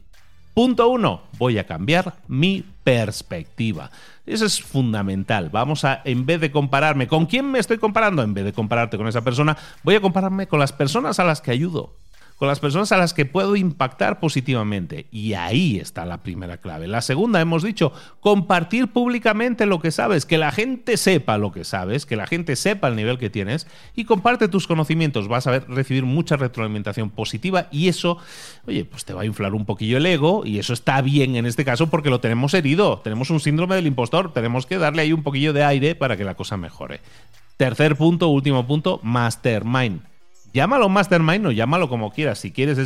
punto 0.54 0.88
uno, 0.88 1.24
voy 1.38 1.58
a 1.58 1.68
cambiar 1.68 2.16
mi 2.30 2.64
perspectiva. 2.86 3.92
Eso 4.26 4.46
es 4.46 4.62
fundamental. 4.62 5.50
Vamos 5.50 5.84
a, 5.84 6.02
en 6.06 6.26
vez 6.26 6.40
de 6.40 6.52
compararme, 6.52 7.08
¿con 7.08 7.26
quién 7.26 7.52
me 7.52 7.60
estoy 7.60 7.78
comparando? 7.78 8.24
En 8.24 8.34
vez 8.34 8.46
de 8.46 8.54
compararte 8.54 8.96
con 8.96 9.08
esa 9.08 9.22
persona, 9.22 9.58
voy 9.84 9.96
a 9.96 10.02
compararme 10.02 10.48
con 10.48 10.60
las 10.60 10.72
personas 10.72 11.20
a 11.20 11.26
las 11.26 11.42
que 11.42 11.52
ayudo 11.52 11.94
con 12.42 12.48
las 12.48 12.60
personas 12.60 12.92
a 12.92 12.98
las 12.98 13.14
que 13.14 13.28
puedo 13.28 13.56
impactar 13.56 14.20
positivamente. 14.20 15.06
Y 15.12 15.34
ahí 15.34 15.78
está 15.78 16.08
la 16.08 16.24
primera 16.24 16.58
clave. 16.58 16.88
La 16.88 17.04
segunda, 17.04 17.40
hemos 17.40 17.62
dicho, 17.62 17.94
compartir 18.20 18.88
públicamente 18.88 19.68
lo 19.68 19.80
que 19.80 19.92
sabes, 19.92 20.26
que 20.26 20.40
la 20.40 20.52
gente 20.52 20.98
sepa 20.98 21.38
lo 21.38 21.52
que 21.52 21.64
sabes, 21.64 22.08
que 22.08 22.16
la 22.16 22.26
gente 22.26 22.56
sepa 22.56 22.88
el 22.88 22.96
nivel 22.96 23.20
que 23.20 23.30
tienes 23.30 23.68
y 23.96 24.06
comparte 24.06 24.48
tus 24.48 24.66
conocimientos. 24.66 25.28
Vas 25.28 25.46
a 25.46 25.52
ver, 25.52 25.70
recibir 25.70 26.04
mucha 26.04 26.36
retroalimentación 26.36 27.12
positiva 27.12 27.68
y 27.70 27.90
eso, 27.90 28.18
oye, 28.66 28.86
pues 28.86 29.06
te 29.06 29.14
va 29.14 29.22
a 29.22 29.26
inflar 29.26 29.54
un 29.54 29.68
poquillo 29.68 29.98
el 29.98 30.06
ego 30.08 30.42
y 30.44 30.58
eso 30.58 30.74
está 30.74 31.00
bien 31.04 31.36
en 31.36 31.46
este 31.46 31.64
caso 31.64 31.92
porque 31.92 32.10
lo 32.10 32.22
tenemos 32.22 32.56
herido. 32.56 33.02
Tenemos 33.04 33.30
un 33.30 33.40
síndrome 33.40 33.76
del 33.76 33.86
impostor, 33.86 34.34
tenemos 34.34 34.66
que 34.66 34.80
darle 34.80 35.04
ahí 35.04 35.14
un 35.14 35.22
poquillo 35.22 35.54
de 35.54 35.64
aire 35.64 35.94
para 35.94 36.18
que 36.18 36.24
la 36.24 36.34
cosa 36.34 36.58
mejore. 36.58 37.02
Tercer 37.58 37.96
punto, 37.96 38.30
último 38.30 38.66
punto, 38.66 39.00
mastermind 39.04 40.10
llámalo 40.54 40.90
Mastermind 40.90 41.48
o 41.48 41.52
llámalo 41.52 41.90
como 41.90 42.12
quieras. 42.12 42.40
Si 42.40 42.52
quieres, 42.52 42.78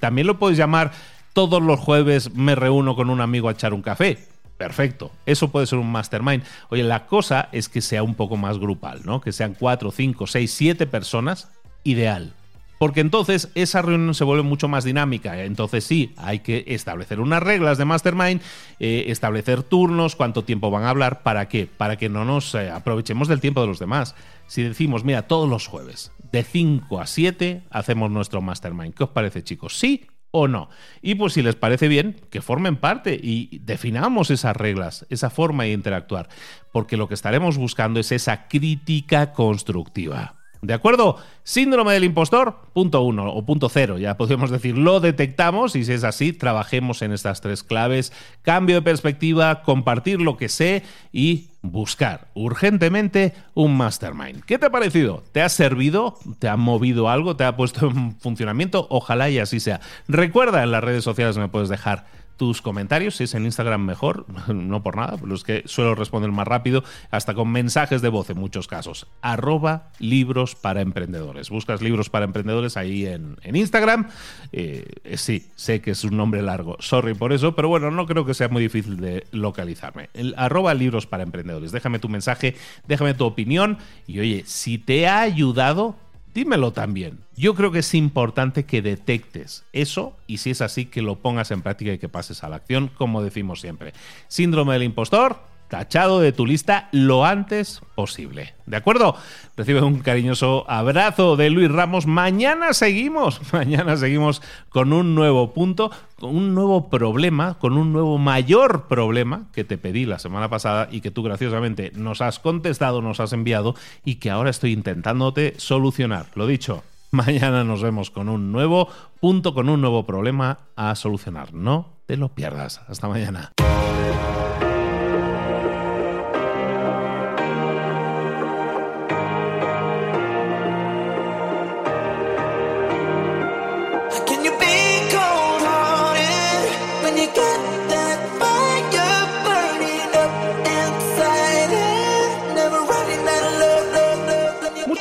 también 0.00 0.26
lo 0.26 0.38
puedes 0.38 0.58
llamar 0.58 0.92
todos 1.32 1.62
los 1.62 1.80
jueves 1.80 2.34
me 2.34 2.54
reúno 2.54 2.94
con 2.94 3.10
un 3.10 3.20
amigo 3.20 3.48
a 3.48 3.52
echar 3.52 3.74
un 3.74 3.82
café. 3.82 4.18
Perfecto, 4.58 5.10
eso 5.26 5.50
puede 5.50 5.66
ser 5.66 5.78
un 5.78 5.90
mastermind. 5.90 6.44
Oye, 6.68 6.84
la 6.84 7.06
cosa 7.06 7.48
es 7.52 7.68
que 7.68 7.80
sea 7.80 8.02
un 8.02 8.14
poco 8.14 8.36
más 8.36 8.58
grupal, 8.58 9.00
¿no? 9.04 9.20
Que 9.20 9.32
sean 9.32 9.56
cuatro, 9.58 9.90
cinco, 9.90 10.26
seis, 10.26 10.52
siete 10.52 10.86
personas, 10.86 11.48
ideal. 11.82 12.32
Porque 12.78 13.00
entonces 13.00 13.48
esa 13.54 13.80
reunión 13.82 14.14
se 14.14 14.24
vuelve 14.24 14.42
mucho 14.42 14.68
más 14.68 14.84
dinámica. 14.84 15.42
Entonces 15.42 15.84
sí, 15.84 16.12
hay 16.16 16.40
que 16.40 16.64
establecer 16.68 17.20
unas 17.20 17.42
reglas 17.42 17.78
de 17.78 17.84
mastermind, 17.84 18.40
eh, 18.78 19.04
establecer 19.08 19.62
turnos, 19.62 20.16
cuánto 20.16 20.44
tiempo 20.44 20.70
van 20.70 20.84
a 20.84 20.90
hablar, 20.90 21.22
¿para 21.22 21.48
qué? 21.48 21.66
Para 21.66 21.96
que 21.96 22.08
no 22.08 22.24
nos 22.24 22.54
eh, 22.54 22.70
aprovechemos 22.70 23.28
del 23.28 23.40
tiempo 23.40 23.60
de 23.60 23.68
los 23.68 23.78
demás. 23.78 24.14
Si 24.48 24.62
decimos, 24.62 25.04
mira, 25.04 25.22
todos 25.22 25.48
los 25.48 25.66
jueves, 25.66 26.12
de 26.32 26.42
5 26.42 27.00
a 27.00 27.06
7 27.06 27.62
hacemos 27.70 28.10
nuestro 28.10 28.40
mastermind. 28.40 28.94
¿Qué 28.94 29.04
os 29.04 29.10
parece, 29.10 29.44
chicos? 29.44 29.78
¿Sí 29.78 30.06
o 30.32 30.48
no? 30.48 30.70
Y 31.02 31.14
pues 31.14 31.34
si 31.34 31.42
les 31.42 31.54
parece 31.54 31.88
bien, 31.88 32.16
que 32.30 32.40
formen 32.40 32.76
parte 32.76 33.18
y 33.22 33.58
definamos 33.58 34.30
esas 34.30 34.56
reglas, 34.56 35.06
esa 35.10 35.30
forma 35.30 35.64
de 35.64 35.72
interactuar, 35.72 36.28
porque 36.72 36.96
lo 36.96 37.06
que 37.06 37.14
estaremos 37.14 37.58
buscando 37.58 38.00
es 38.00 38.10
esa 38.10 38.48
crítica 38.48 39.32
constructiva. 39.32 40.36
¿De 40.62 40.74
acuerdo? 40.74 41.16
Síndrome 41.42 41.92
del 41.92 42.04
impostor, 42.04 42.56
punto 42.72 43.02
uno 43.02 43.32
o 43.32 43.44
punto 43.44 43.68
cero, 43.68 43.98
ya 43.98 44.16
podemos 44.16 44.48
decir, 44.48 44.78
lo 44.78 45.00
detectamos 45.00 45.74
y 45.74 45.84
si 45.84 45.92
es 45.92 46.04
así, 46.04 46.32
trabajemos 46.32 47.02
en 47.02 47.12
estas 47.12 47.40
tres 47.40 47.64
claves. 47.64 48.12
Cambio 48.42 48.76
de 48.76 48.82
perspectiva, 48.82 49.62
compartir 49.62 50.20
lo 50.20 50.36
que 50.36 50.48
sé 50.48 50.84
y 51.12 51.48
buscar 51.62 52.28
urgentemente 52.34 53.32
un 53.54 53.76
mastermind. 53.76 54.44
¿Qué 54.44 54.58
te 54.58 54.66
ha 54.66 54.70
parecido? 54.70 55.22
¿Te 55.32 55.42
ha 55.42 55.48
servido? 55.48 56.18
¿Te 56.38 56.48
ha 56.48 56.56
movido 56.56 57.08
algo? 57.08 57.36
¿Te 57.36 57.44
ha 57.44 57.56
puesto 57.56 57.88
en 57.88 58.16
funcionamiento? 58.20 58.86
Ojalá 58.90 59.30
y 59.30 59.38
así 59.38 59.60
sea. 59.60 59.80
Recuerda, 60.08 60.62
en 60.62 60.72
las 60.72 60.84
redes 60.84 61.04
sociales 61.04 61.38
me 61.38 61.48
puedes 61.48 61.68
dejar 61.68 62.06
tus 62.42 62.60
comentarios, 62.60 63.14
si 63.14 63.22
es 63.22 63.34
en 63.34 63.44
Instagram 63.44 63.84
mejor, 63.84 64.26
no 64.52 64.82
por 64.82 64.96
nada, 64.96 65.16
pero 65.16 65.32
es 65.32 65.44
que 65.44 65.62
suelo 65.66 65.94
responder 65.94 66.32
más 66.32 66.44
rápido, 66.44 66.82
hasta 67.12 67.34
con 67.34 67.52
mensajes 67.52 68.02
de 68.02 68.08
voz 68.08 68.30
en 68.30 68.38
muchos 68.38 68.66
casos. 68.66 69.06
Arroba 69.20 69.92
libros 70.00 70.56
para 70.56 70.80
emprendedores. 70.80 71.50
Buscas 71.50 71.80
libros 71.82 72.10
para 72.10 72.24
emprendedores 72.24 72.76
ahí 72.76 73.06
en, 73.06 73.36
Instagram. 73.44 74.08
Eh, 74.50 74.84
sí, 75.14 75.46
sé 75.54 75.80
que 75.80 75.92
es 75.92 76.02
un 76.02 76.16
nombre 76.16 76.42
largo, 76.42 76.76
sorry 76.80 77.14
por 77.14 77.32
eso, 77.32 77.54
pero 77.54 77.68
bueno, 77.68 77.92
no 77.92 78.06
creo 78.06 78.26
que 78.26 78.34
sea 78.34 78.48
muy 78.48 78.62
difícil 78.62 78.96
de 78.96 79.24
localizarme. 79.30 80.10
Arroba 80.36 80.74
libros 80.74 81.06
para 81.06 81.22
emprendedores. 81.22 81.70
Déjame 81.70 82.00
tu 82.00 82.08
mensaje, 82.08 82.56
déjame 82.88 83.14
tu 83.14 83.24
opinión 83.24 83.78
y 84.08 84.18
oye, 84.18 84.42
si 84.46 84.78
te 84.78 85.06
ha 85.06 85.20
ayudado, 85.20 85.94
dímelo 86.34 86.72
también. 86.72 87.18
Yo 87.36 87.54
creo 87.54 87.72
que 87.72 87.80
es 87.80 87.94
importante 87.94 88.64
que 88.64 88.82
detectes 88.82 89.64
eso 89.72 90.16
y 90.26 90.38
si 90.38 90.50
es 90.50 90.60
así, 90.60 90.86
que 90.86 91.02
lo 91.02 91.16
pongas 91.16 91.50
en 91.50 91.62
práctica 91.62 91.92
y 91.92 91.98
que 91.98 92.08
pases 92.08 92.44
a 92.44 92.48
la 92.48 92.56
acción, 92.56 92.88
como 92.88 93.22
decimos 93.22 93.60
siempre. 93.60 93.92
Síndrome 94.28 94.72
del 94.74 94.84
impostor, 94.84 95.40
tachado 95.72 96.20
de 96.20 96.32
tu 96.32 96.44
lista 96.44 96.90
lo 96.92 97.24
antes 97.24 97.80
posible. 97.94 98.52
¿De 98.66 98.76
acuerdo? 98.76 99.16
Recibe 99.56 99.80
un 99.80 100.00
cariñoso 100.00 100.70
abrazo 100.70 101.34
de 101.34 101.48
Luis 101.48 101.72
Ramos. 101.72 102.06
Mañana 102.06 102.74
seguimos, 102.74 103.40
mañana 103.54 103.96
seguimos 103.96 104.42
con 104.68 104.92
un 104.92 105.14
nuevo 105.14 105.54
punto, 105.54 105.90
con 106.20 106.36
un 106.36 106.54
nuevo 106.54 106.90
problema, 106.90 107.54
con 107.58 107.78
un 107.78 107.90
nuevo 107.90 108.18
mayor 108.18 108.86
problema 108.86 109.46
que 109.54 109.64
te 109.64 109.78
pedí 109.78 110.04
la 110.04 110.18
semana 110.18 110.50
pasada 110.50 110.88
y 110.92 111.00
que 111.00 111.10
tú 111.10 111.22
graciosamente 111.22 111.90
nos 111.94 112.20
has 112.20 112.38
contestado, 112.38 113.00
nos 113.00 113.20
has 113.20 113.32
enviado 113.32 113.74
y 114.04 114.16
que 114.16 114.28
ahora 114.28 114.50
estoy 114.50 114.72
intentándote 114.72 115.54
solucionar. 115.56 116.26
Lo 116.34 116.46
dicho, 116.46 116.84
mañana 117.12 117.64
nos 117.64 117.82
vemos 117.82 118.10
con 118.10 118.28
un 118.28 118.52
nuevo 118.52 118.90
punto, 119.20 119.54
con 119.54 119.70
un 119.70 119.80
nuevo 119.80 120.04
problema 120.04 120.58
a 120.76 120.94
solucionar. 120.96 121.54
No 121.54 121.94
te 122.04 122.18
lo 122.18 122.28
pierdas. 122.28 122.82
Hasta 122.88 123.08
mañana. 123.08 123.52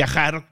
viajar 0.00 0.49